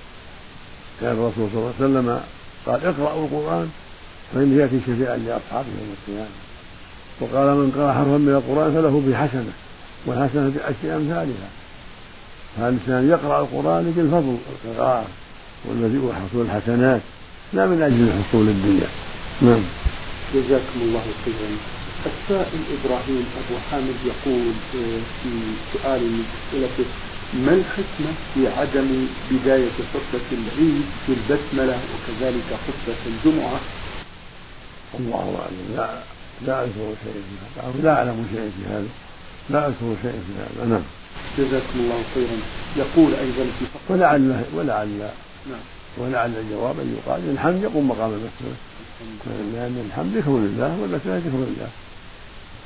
كان 1.01 1.11
الرسول 1.11 1.49
صلى 1.53 1.61
الله 1.61 1.73
عليه 1.79 1.85
وسلم 1.85 2.21
قال 2.65 2.85
اقرأوا 2.85 3.25
القرآن 3.25 3.69
فإنه 4.33 4.61
يأتي 4.61 4.79
شفيعا 4.87 5.17
لأصحابه 5.17 5.67
يوم 5.67 5.95
القيامة. 6.01 6.35
وقال 7.21 7.55
من 7.57 7.71
قرأ 7.75 7.93
حرفا 7.93 8.17
من 8.17 8.29
القرآن 8.29 8.73
فله 8.73 9.03
بحسنة 9.07 9.53
والحسنة 10.05 10.51
بعشر 10.55 10.95
أمثالها. 10.95 11.49
فالإنسان 12.57 13.09
يقرأ 13.09 13.41
القرآن 13.41 13.85
لأجل 13.85 14.11
فضل 14.11 14.37
القراءة 14.65 15.05
والذي 15.65 15.97
هو 15.97 16.13
حصول 16.13 16.45
الحسنات؟ 16.45 17.01
لا 17.53 17.65
من 17.65 17.81
أجل 17.81 18.23
حصول 18.23 18.49
الدنيا. 18.49 18.87
نعم. 19.41 19.63
جزاكم 20.33 20.81
الله 20.81 21.03
خيرا. 21.25 21.57
السائل 22.05 22.59
إبراهيم 22.75 23.25
أبو 23.41 23.59
حامد 23.71 23.95
يقول 24.05 24.53
آه، 24.75 24.99
في 25.23 25.29
سؤال 25.73 26.01
من 26.01 26.25
أسئلته 26.51 26.85
ما 27.35 27.53
الحكمة 27.53 28.13
في 28.33 28.47
عدم 28.47 29.07
بداية 29.31 29.71
خطبة 29.93 30.27
العيد 30.31 30.85
بالبسملة 31.07 31.79
وكذلك 31.93 32.43
خطبة 32.67 32.97
الجمعة؟ 33.05 33.59
الله 34.99 35.39
أعلم. 35.41 35.75
لا 35.75 36.03
لا 36.47 36.63
أذكر 36.63 36.93
شيء 37.03 37.13
في 37.13 37.61
هذا 37.61 37.73
لا 37.83 37.97
أعلم 37.97 38.27
شيء 38.33 38.51
في 38.57 38.73
هذا. 38.73 38.87
لا 39.49 39.67
أذكر 39.67 39.95
شيء 40.01 40.11
في 40.11 40.61
هذا. 40.61 40.69
نعم. 40.69 40.81
جزاكم 41.37 41.79
الله 41.79 42.03
خيرا. 42.13 42.37
يقول 42.77 43.15
أيضا 43.15 43.43
في 43.59 43.65
ولعل 43.89 44.43
ولعل 44.55 44.97
نعم. 45.49 45.59
ولعل 45.97 46.33
الجواب 46.37 46.79
أن 46.79 46.97
يقال 46.97 47.29
الحمد 47.29 47.63
يقوم 47.63 47.87
مقام 47.87 48.11
البسملة. 48.13 48.55
لأن 49.53 49.85
الحمد 49.87 50.17
ذكر 50.17 50.31
لله 50.31 50.77
والبسملة 50.81 51.17
ذكر 51.17 51.37
لله. 51.37 51.69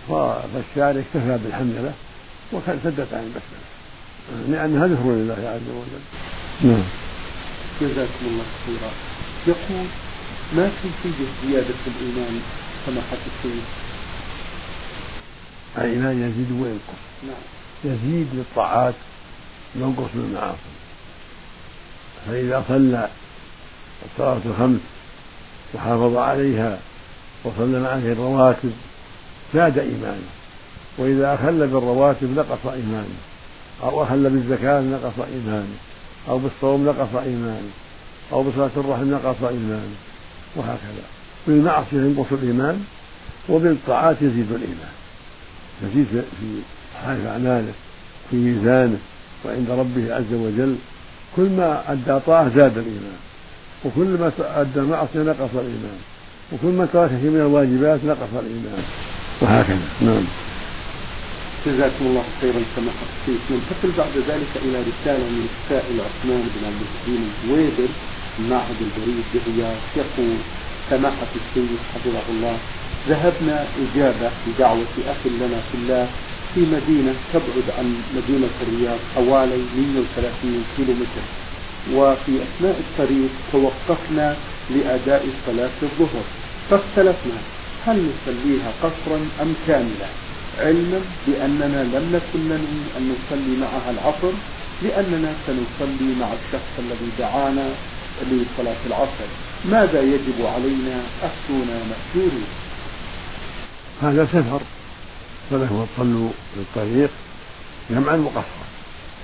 فالشارع 0.08 1.01
اكتفى 1.01 1.39
بالحمد 1.43 1.75
له 1.75 1.93
وكان 2.53 2.80
سدت 2.84 3.13
عن 3.13 3.23
البسملة. 3.23 3.76
لأنها 4.49 4.87
ذكر 4.87 5.11
لله 5.11 5.33
عز 5.33 5.69
وجل. 5.69 6.03
نعم. 6.61 6.83
جزاكم 7.81 8.25
الله 8.25 8.43
خيرا. 8.65 8.91
يقول 9.47 9.87
ما 10.53 10.71
كيفية 10.83 11.25
زيادة 11.47 11.75
الإيمان 11.87 12.41
سماحة 12.85 13.17
الشيخ؟ 13.27 13.63
الإيمان 15.77 16.21
يزيد 16.21 16.51
وينقص. 16.51 17.01
نعم. 17.23 17.43
يزيد 17.83 18.27
بالطاعات 18.33 18.93
ينقص 19.75 20.09
بالمعاصي 20.15 20.57
فإذا 22.27 22.63
صلى 22.67 23.09
الصلاة 24.05 24.41
الخمس 24.45 24.79
وحافظ 25.73 26.15
عليها 26.15 26.79
وصلى 27.43 27.79
معه 27.79 27.97
الرواتب 27.97 28.71
زاد 29.53 29.77
إيمانه. 29.77 30.29
وإذا 30.97 31.33
أخل 31.33 31.67
بالرواتب 31.67 32.37
نقص 32.37 32.65
إيمانه. 32.65 33.17
أو 33.83 34.03
أخل 34.03 34.29
بالزكاة 34.29 34.81
نقص 34.81 35.19
إيمانه 35.33 35.75
أو 36.29 36.37
بالصوم 36.37 36.85
نقص 36.85 37.15
إيمانه 37.15 37.71
أو 38.31 38.43
بصلاة 38.43 38.69
الرحم 38.77 39.11
نقص 39.11 39.43
إيمانه 39.43 39.95
وهكذا. 40.55 41.03
بالمعصية 41.47 41.97
ينقص 41.97 42.31
الإيمان 42.31 42.83
وبالطاعات 43.49 44.15
يزيد 44.21 44.51
الإيمان. 44.51 44.93
يزيد 45.83 46.07
في 46.11 46.61
صحائف 46.93 47.25
أعماله 47.27 47.73
في 48.31 48.35
ميزانه 48.35 48.97
وعند 49.45 49.69
ربه 49.69 50.15
عز 50.15 50.33
وجل. 50.33 50.75
كل 51.35 51.49
ما 51.49 51.91
أدى 51.91 52.19
طاعة 52.27 52.49
زاد 52.49 52.77
الإيمان 52.77 53.17
وكل 53.85 54.07
ما 54.07 54.31
أدى 54.39 54.81
معصية 54.81 55.19
نقص 55.19 55.49
الإيمان 55.53 55.99
وكل 56.53 56.67
ما 56.67 56.85
ترك 56.93 57.09
شيء 57.09 57.29
من 57.29 57.39
الواجبات 57.39 57.99
نقص 58.05 58.29
الإيمان 58.39 58.83
وهكذا. 59.41 59.79
نعم. 60.01 60.23
جزاكم 61.65 62.05
الله 62.05 62.23
خيرا 62.41 62.61
سماحة 62.75 63.07
الشيخ 63.17 63.41
ننتقل 63.51 63.91
بعد 63.97 64.15
ذلك 64.29 64.51
إلى 64.65 64.77
رسالة 64.89 65.23
من 65.35 65.47
السائل 65.53 65.95
عثمان 66.07 66.41
بن 66.55 66.61
عبد 66.69 66.83
الدين 66.95 67.21
الزويبر 67.31 67.89
معهد 68.49 68.79
البريد 68.87 69.23
بالرياض 69.33 69.77
يقول 69.97 70.37
سماحة 70.89 71.31
الشيخ 71.41 71.79
حفظه 71.95 72.25
الله 72.29 72.57
ذهبنا 73.09 73.65
إجابة 73.83 74.29
لدعوة 74.47 74.95
أخ 75.07 75.21
لنا 75.25 75.59
في 75.71 75.75
الله 75.77 76.07
في 76.55 76.59
مدينة 76.61 77.13
تبعد 77.33 77.67
عن 77.77 77.87
مدينة 78.17 78.49
الرياض 78.61 78.99
حوالي 79.15 79.61
130 79.77 80.63
كيلو 80.77 80.93
متر 80.93 81.25
وفي 81.93 82.31
أثناء 82.45 82.79
الطريق 82.85 83.29
توقفنا 83.51 84.35
لأداء 84.69 85.25
صلاة 85.47 85.77
الظهر 85.83 86.25
فاختلفنا 86.69 87.39
هل 87.85 87.97
نصليها 88.09 88.71
قصرا 88.83 89.19
أم 89.41 89.53
كاملة 89.67 90.09
علما 90.59 91.01
بأننا 91.27 91.83
لم 91.83 92.15
نكن 92.15 92.45
ننوي 92.45 92.83
أن 92.97 93.15
نصلي 93.15 93.57
معها 93.57 93.91
العصر 93.91 94.31
لأننا 94.81 95.33
سنصلي 95.47 96.15
مع 96.19 96.27
الشخص 96.33 96.71
الذي 96.79 97.09
دعانا 97.19 97.69
لصلاة 98.31 98.81
العصر. 98.85 99.29
ماذا 99.65 100.01
يجب 100.01 100.45
علينا 100.45 101.01
أفتونا 101.23 101.79
مأجورين 101.89 102.47
هذا 104.01 104.25
سفر 104.25 104.61
فلكم 105.49 105.85
تصلوا 105.95 106.29
في 106.53 106.59
الطريق 106.59 107.09
جمعا 107.89 108.15
مقصرا 108.15 108.67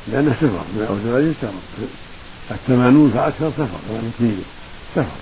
لأنه 0.07 0.33
سفر 0.33 0.63
من 0.73 0.85
أوزان 0.89 1.33
سفر 1.41 1.87
الثمانون 2.51 3.11
فأكثر 3.11 3.51
سفر 3.51 3.79
ثمانين 3.87 4.11
كيلو 4.17 4.43
سفر. 4.95 5.17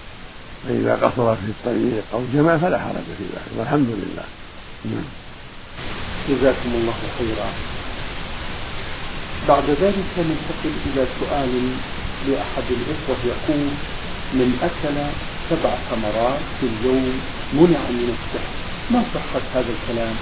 فإذا 0.67 0.95
قصر 0.95 1.35
في 1.35 1.41
الطريق 1.49 2.03
أو 2.13 2.21
جمع 2.33 2.57
فلا 2.57 2.79
حرج 2.79 3.07
في 3.17 3.23
ذلك 3.23 3.51
والحمد 3.57 3.87
لله. 3.87 4.25
نعم. 4.85 5.20
جزاكم 6.29 6.71
الله 6.73 6.99
خيرا 7.19 7.49
بعد 9.47 9.69
ذلك 9.69 10.09
ننتقل 10.17 10.73
إلى 10.85 11.05
سؤال 11.19 11.51
لأحد 12.27 12.63
الإخوة 12.69 13.17
يقول 13.25 13.67
من 14.33 14.49
أكل 14.61 14.95
سبع 15.49 15.75
ثمرات 15.89 16.39
في 16.59 16.67
اليوم 16.67 17.13
منع 17.53 17.79
من 17.89 18.15
السحر 18.17 18.53
ما 18.91 19.03
صحة 19.13 19.41
هذا 19.53 19.71
الكلام؟ 19.77 20.15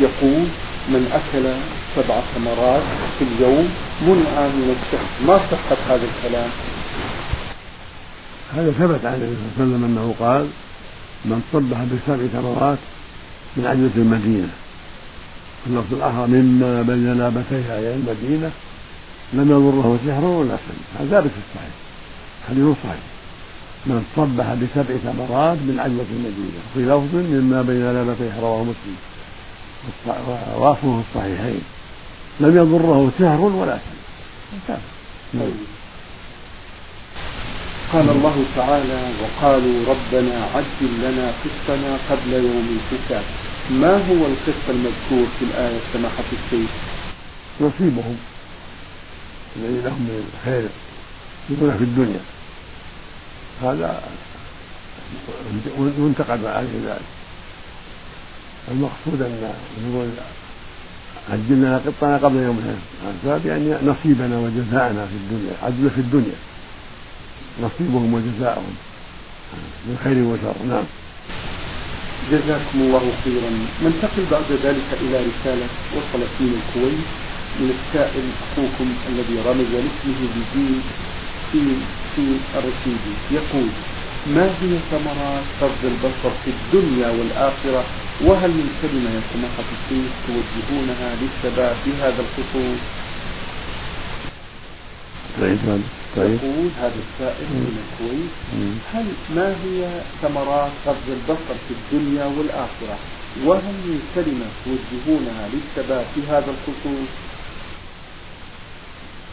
يقول 0.00 0.44
من 0.88 1.02
أكل 1.12 1.44
سبع 1.96 2.20
ثمرات 2.34 2.82
في 3.18 3.24
اليوم 3.24 3.68
منع 4.02 4.46
من 4.46 4.76
السحر 4.76 5.08
ما 5.26 5.40
صحة 5.50 5.94
هذا 5.94 6.04
الكلام؟ 6.04 6.50
هذا 8.56 8.70
ثبت 8.72 9.04
عن 9.04 9.14
النبي 9.14 9.36
صلى 9.36 9.64
الله 9.64 9.76
عليه 9.76 9.76
وسلم 9.76 9.84
أنه 9.84 10.14
قال 10.20 10.48
من 11.24 11.42
صبح 11.52 11.78
بسبع 11.84 12.26
ثمرات 12.26 12.78
من 13.56 13.66
عجلة 13.66 13.90
المدينة. 13.96 14.48
اللفظ 15.66 15.94
الآخر 15.94 16.26
مما 16.26 16.82
بين 16.82 17.18
لابتيها 17.18 17.78
أي 17.78 17.94
المدينة 17.94 18.50
لم 19.32 19.50
يضره 19.50 19.98
سحر 20.06 20.24
ولا 20.24 20.56
سم 20.56 21.00
هذا 21.00 21.10
ثابت 21.10 21.30
في 21.30 21.40
الصحيح. 21.48 21.74
حديث 22.48 22.64
صحيح 22.84 23.04
من 23.86 24.04
صبح 24.16 24.54
بسبع 24.54 24.96
ثمرات 25.04 25.58
من 25.58 25.76
عجلة 25.80 26.06
المدينة. 26.16 26.60
في 26.74 26.80
لفظ 26.80 27.14
مما 27.14 27.62
بين 27.62 27.92
لابتيه 27.92 28.40
رواه 28.40 28.62
مسلم. 28.62 28.96
واصله 30.56 31.02
الصحيحين 31.08 31.60
لم 32.40 32.56
يضره 32.56 33.12
سحر 33.18 33.40
ولا 33.40 33.78
سم 33.78 34.74
طيب. 35.40 35.52
قال 37.92 38.10
الله 38.10 38.44
تعالى 38.56 39.00
وقالوا 39.22 39.76
ربنا 39.88 40.44
عجل 40.54 40.92
لنا 41.02 41.32
قسطنا 41.44 41.98
قبل 42.10 42.32
يوم 42.32 42.78
الحساب. 42.78 43.22
ما 43.70 43.92
هو 43.92 44.26
القسط 44.26 44.68
المذكور 44.68 45.26
في 45.38 45.44
الآية 45.44 45.80
سماحة 45.92 46.24
الشيخ؟ 46.32 46.70
نصيبهم. 47.60 48.16
الذي 49.56 49.80
لهم 49.84 50.02
من 50.02 50.30
الخير 50.34 50.68
يكون 51.50 51.76
في 51.78 51.84
الدنيا. 51.84 52.20
هذا 53.62 54.02
ينتقد 55.98 56.44
عليه 56.44 56.68
ذلك. 56.86 57.00
المقصود 58.70 59.22
أن 59.22 59.52
نقول 59.88 60.08
عجلنا 61.30 61.80
قطنا 61.86 62.16
قبل 62.16 62.36
يوم 62.36 62.78
الحساب. 63.04 63.46
يعني 63.46 63.74
نصيبنا 63.86 64.38
وجزاءنا 64.38 65.06
في 65.06 65.14
الدنيا 65.14 65.52
عجل 65.62 65.90
في 65.90 66.00
الدنيا. 66.00 66.36
نصيبهم 67.62 68.14
وجزاؤهم. 68.14 68.74
من 69.86 69.96
خير 70.04 70.16
وشر. 70.24 70.56
نعم. 70.68 70.84
جزاكم 72.32 72.78
الله 72.80 73.04
خيرا. 73.24 73.50
ننتقل 73.82 74.24
بعد 74.30 74.48
ذلك 74.64 74.88
إلى 75.00 75.16
رسالة 75.30 75.66
وصلت 75.96 76.32
من 76.40 76.52
الكويت 76.60 77.06
من 77.60 77.70
السائل 77.78 78.24
أخوكم 78.44 78.88
الذي 79.08 79.36
رمز 79.48 79.70
لاسمه 79.74 80.20
بجيم 80.34 80.82
في 81.52 81.60
في 82.16 82.22
الرشيدي 82.58 83.14
يقول 83.30 83.68
ما 84.26 84.46
هي 84.60 84.78
ثمرات 84.90 85.44
فرض 85.60 85.82
البصر 85.84 86.30
في 86.44 86.50
الدنيا 86.50 87.08
والآخرة؟ 87.08 87.84
وهل 88.24 88.50
من 88.50 88.68
كلمة 88.82 89.10
يا 89.16 89.22
سماحة 89.32 89.68
الشيخ 89.76 90.12
توجهونها 90.26 91.16
للشباب 91.20 91.76
بهذا 91.86 92.20
الخصوص؟ 92.26 92.80
طيب 95.40 95.58
طيب. 96.16 96.38
يقول 96.42 96.70
هذا 96.78 96.94
السائل 96.94 97.46
من 97.50 97.78
الكويت 97.84 98.30
هل 98.92 99.06
ما 99.36 99.48
هي 99.64 100.00
ثمرات 100.22 100.70
غض 100.86 101.08
البصر 101.08 101.54
في 101.68 101.74
الدنيا 101.78 102.24
والآخرة؟ 102.24 102.98
وهل 103.44 103.74
من 103.86 104.00
كلمة 104.14 104.46
توجهونها 104.64 105.48
للشباب 105.52 106.04
في 106.14 106.20
هذا 106.28 106.50
الخصوص؟ 106.50 107.08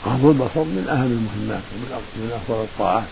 غض 0.06 0.26
البصر 0.26 0.64
من 0.64 0.88
أهم 0.90 1.12
المهمات 1.12 1.64
ومن 1.74 2.32
أفضل 2.36 2.64
الطاعات. 2.64 3.08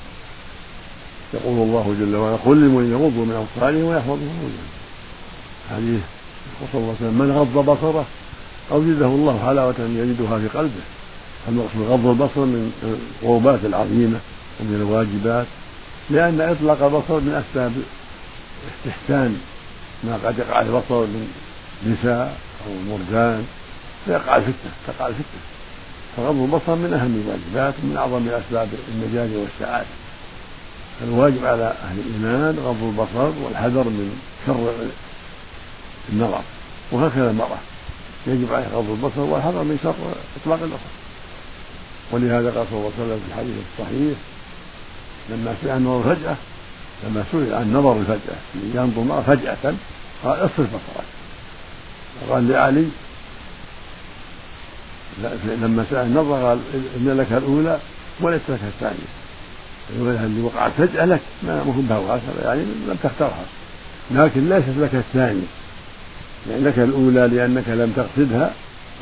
يقول 1.33 1.67
الله 1.67 1.95
جل 1.99 2.15
وعلا 2.15 2.35
قل 2.35 2.57
لمن 2.57 2.91
يغضوا 2.91 3.25
من 3.25 3.47
أبصارهم 3.47 3.83
ويحفظوا 3.83 4.15
فروجهم 4.15 4.67
حديث 5.71 6.01
صلى 6.71 6.81
الله 6.81 6.95
عليه 6.99 7.09
وسلم 7.09 7.19
من 7.19 7.31
غض 7.31 7.65
بصره 7.65 8.05
أوجده 8.71 9.05
الله 9.05 9.39
حلاوة 9.45 9.75
يجدها 9.79 10.39
في 10.39 10.57
قلبه. 10.57 10.83
المقصود 11.47 11.81
غض 11.87 12.07
البصر 12.07 12.45
من 12.45 12.71
القربات 12.83 13.65
العظيمة 13.65 14.19
ومن 14.59 14.75
الواجبات 14.75 15.47
لأن 16.09 16.41
إطلاق 16.41 16.83
البصر 16.83 17.19
من 17.19 17.43
أسباب 17.43 17.73
استحسان 18.71 19.37
ما 20.03 20.19
قد 20.25 20.39
يقع 20.39 20.61
البصر 20.61 20.99
من 20.99 21.27
نساء 21.87 22.37
أو 22.67 22.71
مرجان 22.91 23.45
فيقع 24.05 24.35
الفتنة 24.35 24.71
تقع 24.87 25.07
الفتنة. 25.07 25.41
فغض 26.17 26.35
البصر 26.35 26.75
من 26.75 26.93
أهم 26.93 27.21
الواجبات 27.21 27.73
ومن 27.83 27.97
أعظم 27.97 28.29
أسباب 28.29 28.69
النجاة 28.93 29.41
والسعادة. 29.41 29.87
الواجب 31.03 31.45
على 31.45 31.75
أهل 31.83 31.99
الإيمان 31.99 32.59
غض 32.59 32.83
البصر 32.83 33.43
والحذر 33.43 33.83
من 33.83 34.19
شر 34.47 34.73
النظر 36.09 36.41
وهكذا 36.91 37.31
المرأة. 37.31 37.57
يجب 38.27 38.53
عليها 38.53 38.69
غض 38.73 38.89
البصر 38.89 39.21
والحذر 39.21 39.63
من 39.63 39.79
شر 39.83 39.95
إطلاق 40.41 40.59
البصر. 40.63 41.02
ولهذا 42.13 42.51
قال 42.51 42.65
صلى 42.69 42.77
الله 42.79 42.91
عليه 42.97 43.03
وسلم 43.03 43.19
في 43.19 43.33
الحديث 43.33 43.55
الصحيح 43.71 44.17
لما 45.29 45.55
سئل 45.61 45.71
النظر 45.71 46.15
فجأة 46.15 46.35
لما 47.03 47.23
سئل 47.31 47.53
عن 47.53 47.73
نظر 47.73 47.97
الفجأة 47.97 48.35
ينظر 48.75 49.21
فجأة 49.21 49.73
قال 50.23 50.45
اصرف 50.45 50.67
بصرك. 50.67 51.05
قال 52.29 52.47
لعلي 52.47 52.87
لما 55.61 55.85
سأل 55.89 56.05
النظر 56.07 56.45
قال 56.45 56.59
إن 56.97 57.17
لك 57.17 57.31
الأولى 57.31 57.79
وليس 58.21 58.41
لك 58.49 58.59
الثانية. 58.67 59.09
الأولى 59.89 60.25
اللي 60.25 60.41
وقعت 60.41 60.71
فجأة 60.77 61.05
لك 61.05 61.21
ما 61.43 61.63
مهم 61.63 61.81
بها 61.81 62.21
يعني 62.43 62.61
لم 62.61 62.97
تختارها. 63.03 63.45
لكن 64.11 64.49
ليست 64.49 64.77
لك 64.79 64.95
الثانية. 64.95 65.47
يعني 66.49 66.63
لك 66.63 66.79
الأولى 66.79 67.27
لأنك 67.27 67.67
لم 67.67 67.93
تقصدها 67.95 68.51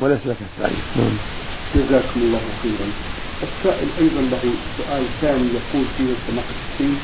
وليس 0.00 0.26
لك 0.26 0.36
الثانية. 0.40 0.82
نعم. 0.96 1.41
جزاكم 1.74 2.18
الله 2.20 2.44
خيرا. 2.62 2.88
السائل 3.42 3.88
أيضا 4.00 4.22
له 4.32 4.44
سؤال 4.78 5.04
ثاني 5.20 5.48
يقول 5.58 5.84
فيه 5.96 6.10
الشيخ 6.38 6.98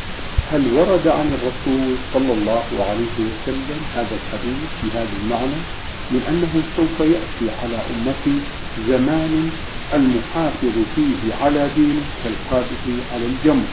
هل 0.52 0.62
ورد 0.72 1.08
عن 1.08 1.28
الرسول 1.36 1.94
صلى 2.14 2.32
الله 2.32 2.66
عليه 2.88 3.16
وسلم 3.28 3.80
هذا 3.96 4.14
الحديث 4.20 4.70
بهذا 4.82 5.14
المعنى؟ 5.22 5.60
من 6.10 6.22
أنه 6.28 6.62
سوف 6.76 7.00
يأتي 7.00 7.46
على 7.62 7.78
أمتي 7.92 8.36
زمان 8.88 9.50
المحافظ 9.94 10.74
فيه 10.94 11.34
على 11.44 11.68
دينه 11.76 12.02
كالقابض 12.24 12.84
على 13.12 13.26
الجمر 13.26 13.66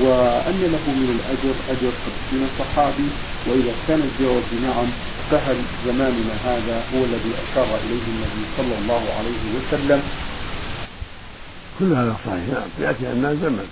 وأن 0.00 0.60
له 0.74 0.84
من 1.00 1.08
الأجر 1.16 1.54
أجر 1.70 1.92
خمسين 2.04 2.46
صحابي 2.58 3.08
وإذا 3.46 3.72
كان 3.88 4.00
الجواب 4.08 4.42
بنعم 4.52 4.88
فهل 5.30 5.56
زماننا 5.86 6.34
هذا 6.44 6.76
هو 6.94 7.04
الذي 7.04 7.32
أشار 7.44 7.68
إليه 7.84 8.04
النبي 8.14 8.44
صلى 8.56 8.74
الله 8.82 9.02
عليه 9.18 9.42
وسلم؟ 9.56 10.02
كل 11.78 11.92
هذا 11.92 12.16
صحيح. 12.26 12.48
نعم 12.48 12.68
يأتي 12.80 13.12
الناس 13.12 13.36
زمن 13.36 13.68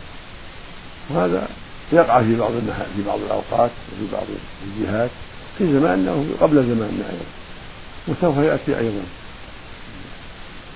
وهذا 1.11 1.49
يقع 1.93 2.23
في 2.23 2.37
بعض 2.37 2.53
في 2.97 3.03
بعض 3.07 3.19
الأوقات 3.21 3.71
وفي 3.93 4.12
بعض 4.12 4.25
الجهات 4.67 5.11
في 5.59 5.73
زماننا 5.73 6.25
قبل 6.41 6.57
زماننا 6.57 7.05
أيضا. 7.11 7.27
وسوف 8.09 8.37
يأتي 8.37 8.79
أيضا. 8.79 9.03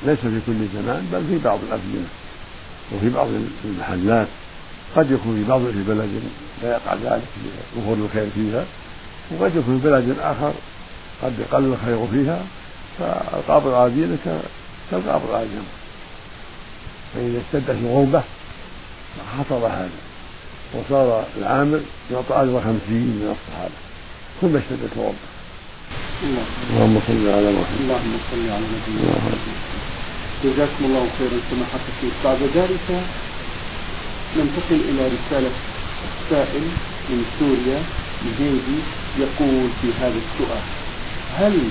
ليس 0.07 0.19
في 0.19 0.41
كل 0.47 0.67
زمان 0.75 1.09
بل 1.12 1.25
في 1.29 1.45
بعض 1.45 1.59
الأزمنة 1.69 2.09
وفي 2.93 3.11
بعض 3.11 3.29
المحلات. 3.65 4.27
قد 4.97 5.11
يكون 5.11 5.35
في 5.35 5.49
بعض 5.49 5.61
في 5.61 5.83
بلد 5.89 6.23
لا 6.62 6.71
يقع 6.71 6.95
ذلك 6.95 7.23
ظهور 7.77 7.97
الخير 7.97 8.27
فيها. 8.35 8.65
وقد 9.31 9.57
يكون 9.57 9.81
في 9.81 9.89
بلد 9.89 10.17
آخر 10.21 10.53
قد 11.23 11.39
يقل 11.39 11.65
الخير 11.65 12.07
فيها 12.07 12.43
فالقابض 12.99 13.75
على 13.75 13.91
دينك 13.91 14.41
كالقابض 14.91 15.31
على 15.35 15.43
الجمر 15.43 15.76
فإذا 17.16 17.40
اشتدت 17.40 17.70
الغربة 17.70 18.22
حصل 19.38 19.62
هذا 19.64 19.90
وصار 20.74 21.24
العامل 21.38 21.83
يعطى 22.12 22.35
أجر 22.42 22.61
خمسين 22.61 23.07
من 23.16 23.37
الصحابة 23.37 23.74
كل 24.40 24.46
مشهد 24.46 24.79
يتوضأ 24.85 25.14
اللهم 26.70 27.00
صل 27.07 27.29
على 27.29 27.52
محمد. 27.52 27.81
اللهم 27.81 28.14
صل 28.31 28.50
على 28.50 28.66
نبينا 28.74 29.12
محمد. 29.16 29.38
جزاكم 30.44 30.85
الله 30.85 31.09
خيرا 31.18 31.38
سماحة 31.50 31.85
الشيخ 31.92 32.14
بعد 32.24 32.38
ذلك. 32.55 32.88
ننتقل 34.37 34.81
إلى 34.88 35.02
رسالة 35.16 35.50
سائل 36.31 36.64
من 37.09 37.24
سوريا 37.38 37.79
جيدي 38.38 38.79
يقول 39.18 39.68
في 39.83 39.88
هذا 40.00 40.20
السؤال 40.26 40.64
هل 41.37 41.68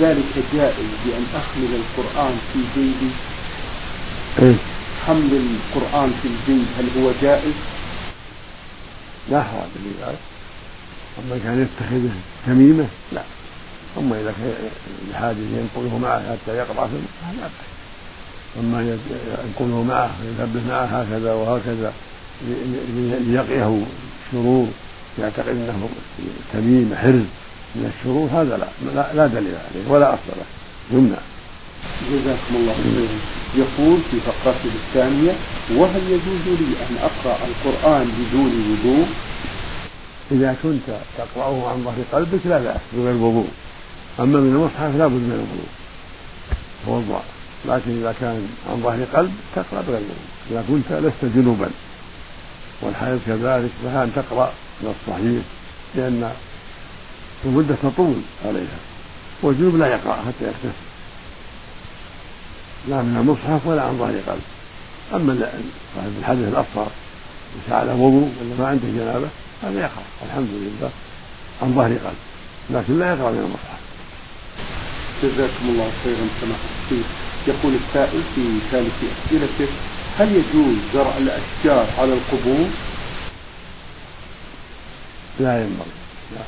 ذلك 0.00 0.34
جائز 0.54 0.90
بأن 1.04 1.24
أحمل 1.36 1.70
القرآن 1.80 2.34
في 2.52 2.58
جيبي؟ 2.74 3.10
إيه؟ 4.38 4.54
حمل 5.06 5.32
القرآن 5.32 6.12
في 6.22 6.28
الجيب 6.28 6.66
هل 6.78 7.02
هو 7.02 7.12
جائز؟ 7.22 7.54
لا 9.30 9.42
حرج 9.42 9.68
في 9.74 10.04
ذلك 10.06 10.18
أما 11.18 11.38
كان 11.44 11.62
يتخذه 11.62 12.10
تميمة 12.46 12.86
لا. 13.12 13.22
أما 13.98 14.20
إذا 14.20 14.32
كان 14.38 14.52
لحاجة 15.10 15.36
ينقله 15.36 15.98
معه 15.98 16.22
حتى 16.22 16.56
يقرأ 16.56 16.86
في 16.86 16.92
المصحف 16.92 17.40
لا. 17.40 17.42
بأس 17.42 17.50
أما 18.60 18.98
ينقله 19.44 19.82
معه 19.82 20.10
ويثبت 20.20 20.62
معه 20.68 20.84
هكذا 20.84 21.32
وهكذا 21.32 21.92
ليقيه 23.26 23.80
شرور 24.32 24.68
يعتقد 25.18 25.48
أنه 25.48 25.88
تميم 26.52 26.94
حرز 27.02 27.24
من 27.74 27.92
الشرور 27.98 28.28
هذا 28.28 28.56
لا 28.56 28.92
لا, 28.94 29.14
لا 29.14 29.26
دليل 29.26 29.54
عليه 29.54 29.88
ولا 29.90 30.14
أصل 30.14 30.20
له. 30.36 30.44
يمنع. 30.98 31.16
جزاكم 32.12 32.56
الله 32.56 32.74
خيرا. 32.74 33.40
يقول 33.54 33.98
في 34.10 34.20
فقرته 34.20 34.70
الثانية 34.86 35.32
وهل 35.74 36.02
يجوز 36.02 36.58
لي 36.58 36.76
أن 36.90 36.96
أقرأ 36.96 37.38
القرآن 37.46 38.12
بدون 38.18 38.52
وضوء؟ 38.72 39.06
إذا 40.32 40.56
كنت 40.62 40.98
تقرأه 41.18 41.68
عن 41.70 41.84
ظهر 41.84 42.04
قلبك 42.12 42.46
لا 42.46 42.58
بأس 42.58 42.80
بغير 42.92 43.14
وضوء. 43.14 43.48
أما 44.20 44.40
من 44.40 44.54
المصحف 44.54 44.96
لا 44.96 45.06
بد 45.06 45.12
من 45.12 45.32
الوضوء. 45.32 45.68
توضأ. 46.86 47.22
لكن 47.68 47.98
إذا 48.00 48.14
كان 48.20 48.48
عن 48.70 48.80
ظهر 48.82 49.04
قلب 49.14 49.32
تقرأ 49.56 49.80
بغير 49.80 50.00
وضوء. 50.00 50.16
إذا 50.50 50.64
كنت 50.68 50.92
لست 50.92 51.24
جنوبا. 51.36 51.70
والحيض 52.82 53.20
كذلك 53.26 53.70
فها 53.84 54.04
أن 54.04 54.12
تقرأ 54.16 54.52
من 54.82 54.94
الصحيح 54.94 55.42
لأن 55.94 56.32
المدة 57.44 57.74
تطول 57.82 58.16
عليها. 58.44 58.78
والجنوب 59.42 59.76
لا 59.76 59.86
يقرأ 59.86 60.16
حتى 60.16 60.44
يغتسل 60.44 60.89
لا 62.88 63.02
من 63.02 63.16
المصحف 63.16 63.66
ولا 63.66 63.82
عن 63.82 63.98
ظهر 63.98 64.14
قلب. 64.26 64.42
أما 65.14 65.50
صاحب 65.96 66.12
الحدث 66.18 66.48
الأصغر 66.48 66.90
على 67.70 67.92
وضوء 67.92 68.30
ولا 68.40 68.54
ما 68.58 68.68
عنده 68.68 68.88
جنابة 68.88 69.28
هذا 69.62 69.80
يقرأ 69.80 70.02
الحمد 70.26 70.48
لله 70.52 70.90
عن 71.62 71.74
ظهر 71.74 71.88
قلب. 71.88 72.20
لكن 72.70 72.98
لا 72.98 73.06
يقرأ 73.06 73.30
من 73.30 73.38
المصحف. 73.38 73.80
جزاكم 75.22 75.68
الله 75.68 75.90
خيرا 76.04 76.28
سماحة 76.40 76.68
الشيخ 76.84 77.06
يقول 77.48 77.72
السائل 77.74 78.22
في 78.34 78.58
ثالث 78.70 78.92
أسئلته 79.26 79.72
هل 80.18 80.32
يجوز 80.32 80.76
زرع 80.94 81.16
الأشجار 81.16 81.86
على 81.98 82.12
القبور؟ 82.12 82.66
لا 85.40 85.62
ينبغي. 85.62 85.96
لا. 86.34 86.44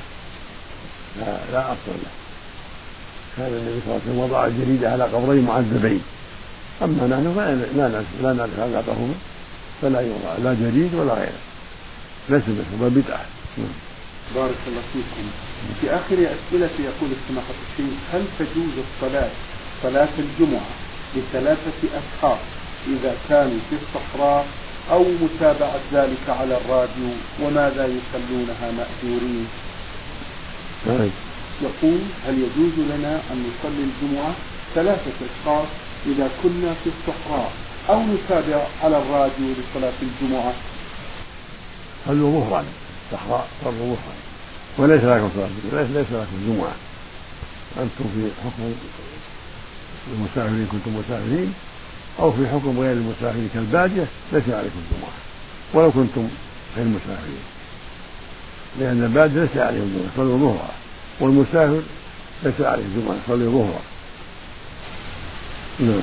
لا, 1.21 1.39
لا 1.53 1.73
أصل 1.73 1.89
له. 1.89 2.11
كان 3.37 3.47
النبي 3.47 3.81
صلى 3.81 3.95
الله 3.95 4.01
عليه 4.01 4.11
وسلم 4.11 4.19
وضع 4.19 4.47
الجريدة 4.47 4.93
على 4.93 5.05
قبرين 5.05 5.45
معذبين. 5.45 6.03
أما 6.85 7.07
نحن 7.07 7.27
لا 7.77 7.89
نعرف 7.89 8.07
لا 8.23 8.33
نعرف 8.33 8.61
علاقتهما 8.61 9.15
فلا 9.83 10.01
يوضع 10.01 10.33
لا 10.45 10.55
جريد 10.55 10.95
ولا 10.95 11.15
غيره. 11.15 11.43
ليس 12.29 12.43
بل 12.81 12.91
بدعة. 12.91 13.25
بارك 14.35 14.61
الله 14.69 14.83
فيكم. 14.93 15.29
في 15.81 15.91
آخر 15.91 16.15
أسئلة 16.15 16.71
يقول 16.79 17.11
السماحة 17.13 17.55
الشيخ 17.63 17.99
هل 18.13 18.25
تجوز 18.39 18.75
الصلاة 18.87 19.31
صلاة 19.83 20.09
الجمعة 20.19 20.71
لثلاثة 21.17 21.81
أشخاص 21.95 22.39
إذا 22.87 23.17
كانوا 23.29 23.59
في 23.71 23.77
الصحراء 23.83 24.47
أو 24.91 25.05
متابعة 25.23 25.81
ذلك 25.93 26.25
على 26.29 26.57
الراديو 26.57 27.11
وماذا 27.43 27.87
يصلونها 27.87 28.71
مأجورين؟ 28.79 29.47
نعم. 30.87 31.11
يقول 31.63 32.01
هل 32.27 32.35
يجوز 32.35 32.87
لنا 32.87 33.21
أن 33.33 33.45
نصلي 33.47 33.85
الجمعة 33.91 34.35
ثلاثة 34.75 35.13
أشخاص 35.31 35.67
إذا 36.07 36.31
كنا 36.43 36.75
في 36.75 36.91
الصحراء 36.91 37.53
أو 37.89 38.03
نتابع 38.03 38.67
على 38.83 38.99
الراديو 38.99 39.47
لصلاة 39.47 39.93
الجمعة. 40.03 40.53
صلوا 42.07 42.41
ظهرا 42.41 42.65
الصحراء 43.07 43.49
صلوا 43.65 43.97
ظهرا 43.97 44.15
وليس 44.79 45.05
لكم 45.05 45.31
صلاة 45.35 45.49
ليس, 45.73 45.91
ليس 45.91 46.07
لكم 46.13 46.37
جمعة. 46.47 46.75
أنتم 47.77 48.05
في 48.15 48.31
حكم 48.45 48.75
المسافرين 50.15 50.67
كنتم 50.73 50.97
مسافرين 50.97 51.55
أو 52.21 52.33
في 52.33 52.49
حكم 52.49 52.81
غير 52.81 52.93
المسافرين 52.93 53.51
كالبادية 53.55 54.07
ليس 54.33 54.49
عليكم 54.49 54.81
جمعة. 54.91 55.13
ولو 55.75 55.93
كنتم 55.93 56.29
غير 56.77 56.87
مسافرين. 56.87 57.43
لأن 58.81 59.05
البادية 59.05 59.41
ليس 59.41 59.57
عليهم 59.57 59.93
جمعة 59.97 60.17
صلوا 60.17 60.39
ظهرا. 60.39 60.71
والمسافر 61.21 61.83
ليس 62.43 62.61
عليه 62.61 62.85
جمعة 62.97 63.17
يصلي 63.25 63.45
ظهرا. 63.45 63.81
نعم. 65.81 66.03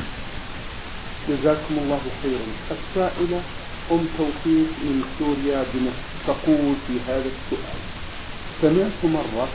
جزاكم 1.29 1.77
الله 1.77 2.01
خيرا. 2.23 2.47
السائلة 2.71 3.41
أم 3.91 4.05
توفيق 4.17 4.69
من 4.84 5.03
سوريا 5.19 5.63
تقول 6.27 6.75
في 6.88 6.93
هذا 7.08 7.29
السؤال. 7.36 7.79
سمعت 8.62 9.01
مرة 9.03 9.47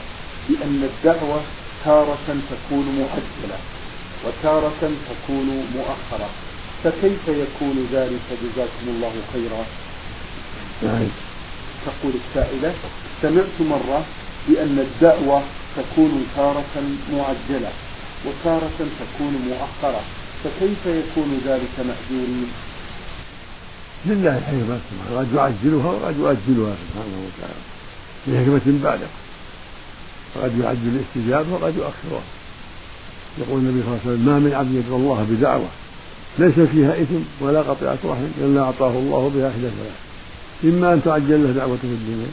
بأن 0.49 0.89
الدعوة 0.91 1.41
تارة 1.85 2.27
تكون 2.27 2.85
مؤجلة 2.85 3.57
وتارة 4.25 4.91
تكون 5.09 5.67
مؤخرة. 5.75 6.29
فكيف 6.83 7.27
يكون 7.27 7.87
ذلك؟ 7.91 8.25
جزاكم 8.43 8.85
الله 8.87 9.13
خيرا. 9.33 9.65
نعم. 10.83 11.07
تقول 11.85 12.13
السائلة 12.27 12.73
سمعت 13.21 13.57
مرة 13.59 14.05
بأن 14.47 14.79
الدعوة 14.79 15.43
تكون 15.77 16.27
تارة 16.35 16.83
معجلة 17.11 17.71
وتارة 18.25 18.79
تكون 18.99 19.33
مؤخرة 19.49 20.01
فكيف 20.43 20.85
يكون 20.85 21.41
ذلك 21.45 21.75
مأجورين؟ 21.77 22.47
لله 24.05 24.37
الحكمة 24.37 24.79
قد 25.17 25.27
يعجلها 25.35 25.91
وقد 25.91 26.17
يؤجلها 26.17 26.75
سبحانه 26.81 27.17
وتعالى 27.25 27.63
لحكمة 28.27 28.61
بالغة 28.65 29.09
وقد 30.35 30.59
يعجل 30.59 30.99
الاستجابة 30.99 31.53
وقد 31.53 31.75
يؤخرها. 31.75 32.23
يقول 33.37 33.59
النبي 33.59 33.83
صلى 33.83 33.89
الله 33.89 33.99
عليه 34.05 34.13
وسلم 34.13 34.25
ما 34.25 34.39
من 34.39 34.53
عبد 34.53 34.73
يدعو 34.75 34.95
الله 34.95 35.27
بدعوة 35.29 35.67
ليس 36.39 36.59
فيها 36.59 37.01
إثم 37.01 37.21
ولا 37.41 37.61
قطيعة 37.61 37.97
رحم 38.05 38.27
إلا 38.41 38.61
أعطاه 38.61 38.89
الله 38.91 39.31
بها 39.35 39.49
إحدى 39.49 39.61
ثلاث. 39.61 39.99
إما 40.63 40.93
أن 40.93 41.03
تعجل 41.03 41.43
له 41.43 41.51
دعوة 41.51 41.77
في 41.77 41.87
الدنيا 41.87 42.27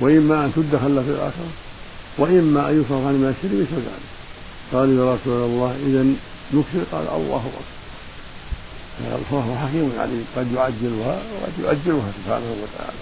وإما 0.00 0.44
أن 0.44 0.52
تدخل 0.56 0.94
له 0.96 1.02
في 1.02 1.10
الآخرة 1.10 1.50
وإما 2.18 2.70
أن 2.70 2.80
يصرف 2.80 3.06
عن 3.06 3.20
ما 3.22 3.30
يشتري 3.30 3.60
مثل 3.60 3.74
ذلك 3.74 4.19
قال 4.72 4.98
يا 4.98 5.14
رسول 5.14 5.40
الله 5.50 5.76
إذا 5.86 6.02
نكثر. 6.54 6.82
قال 6.92 7.06
الله 7.08 7.44
أكبر. 7.60 7.80
فهو 9.30 9.56
حكيم 9.56 9.92
عليم 9.98 10.24
قد 10.36 10.52
يعجلها 10.52 11.18
وقد 11.32 11.52
يؤجلها 11.58 12.10
سبحانه 12.18 12.50
وتعالى. 12.62 13.00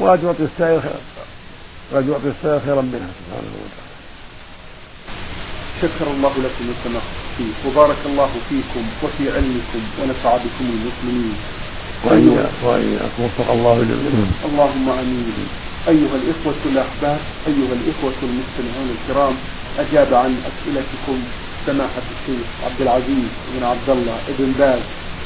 وقد 0.00 0.24
يعطي 0.24 0.44
السائل 0.52 0.82
خيرا 0.82 1.00
قد 1.94 2.08
يعطي 2.08 2.28
السائل 2.28 2.60
خيرا 2.66 2.82
منها 2.82 3.10
سبحانه 3.20 3.52
وتعالى. 3.62 3.94
شكر 5.82 6.06
الله 6.10 6.32
لكم 6.44 6.64
وسمح 6.70 7.02
فيه. 7.36 7.54
وبارك 7.68 8.00
الله 8.06 8.30
فيكم 8.48 8.84
وفي 9.02 9.24
علمكم 9.34 9.82
ونفع 10.02 10.36
بكم 10.36 10.66
المسلمين. 10.76 11.36
وإياكم. 12.04 13.24
وفق 13.24 13.50
الله 13.50 13.76
جميعا. 13.90 14.30
اللهم 14.48 14.88
آمين. 14.88 15.48
أيها 15.88 16.16
الإخوة 16.20 16.60
الأحباب 16.66 17.20
أيها 17.46 17.72
الإخوة 17.78 18.18
المستمعون 18.22 18.88
الكرام 18.96 19.34
أجاب 19.78 20.14
عن 20.14 20.36
أسئلتكم 20.50 21.18
سماحة 21.66 22.06
الشيخ 22.14 22.46
عبد 22.64 22.80
العزيز 22.80 23.30
بن 23.54 23.64
عبد 23.64 23.90
الله 23.90 24.18
بن 24.38 24.52
باز 24.58 24.82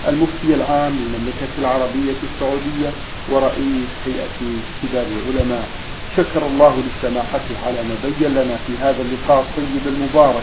المفتي 0.08 0.54
العام 0.54 0.92
للمملكة 0.92 1.52
العربية 1.58 2.18
السعودية 2.28 2.90
ورئيس 3.30 3.90
هيئة 4.06 4.38
كبار 4.82 5.06
العلماء. 5.06 5.68
شكر 6.16 6.46
الله 6.46 6.82
لسماحته 6.86 7.56
على 7.66 7.82
ما 7.82 7.94
بين 8.04 8.30
لنا 8.30 8.56
في 8.66 8.72
هذا 8.80 9.02
اللقاء 9.02 9.40
الطيب 9.40 9.84
المبارك. 9.86 10.42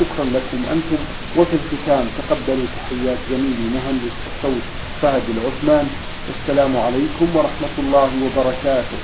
شكرا 0.00 0.24
لكم 0.24 0.60
أنتم 0.72 1.02
وفي 1.36 1.56
الختام 1.56 2.06
تقبلوا 2.18 2.66
تحيات 2.76 3.18
زميلي 3.30 3.66
مهندس 3.74 4.16
الصوت 4.30 4.62
فهد 5.02 5.22
العثمان. 5.34 5.86
والسلام 6.28 6.76
عليكم 6.76 7.36
ورحمة 7.36 7.76
الله 7.78 8.10
وبركاته. 8.24 8.98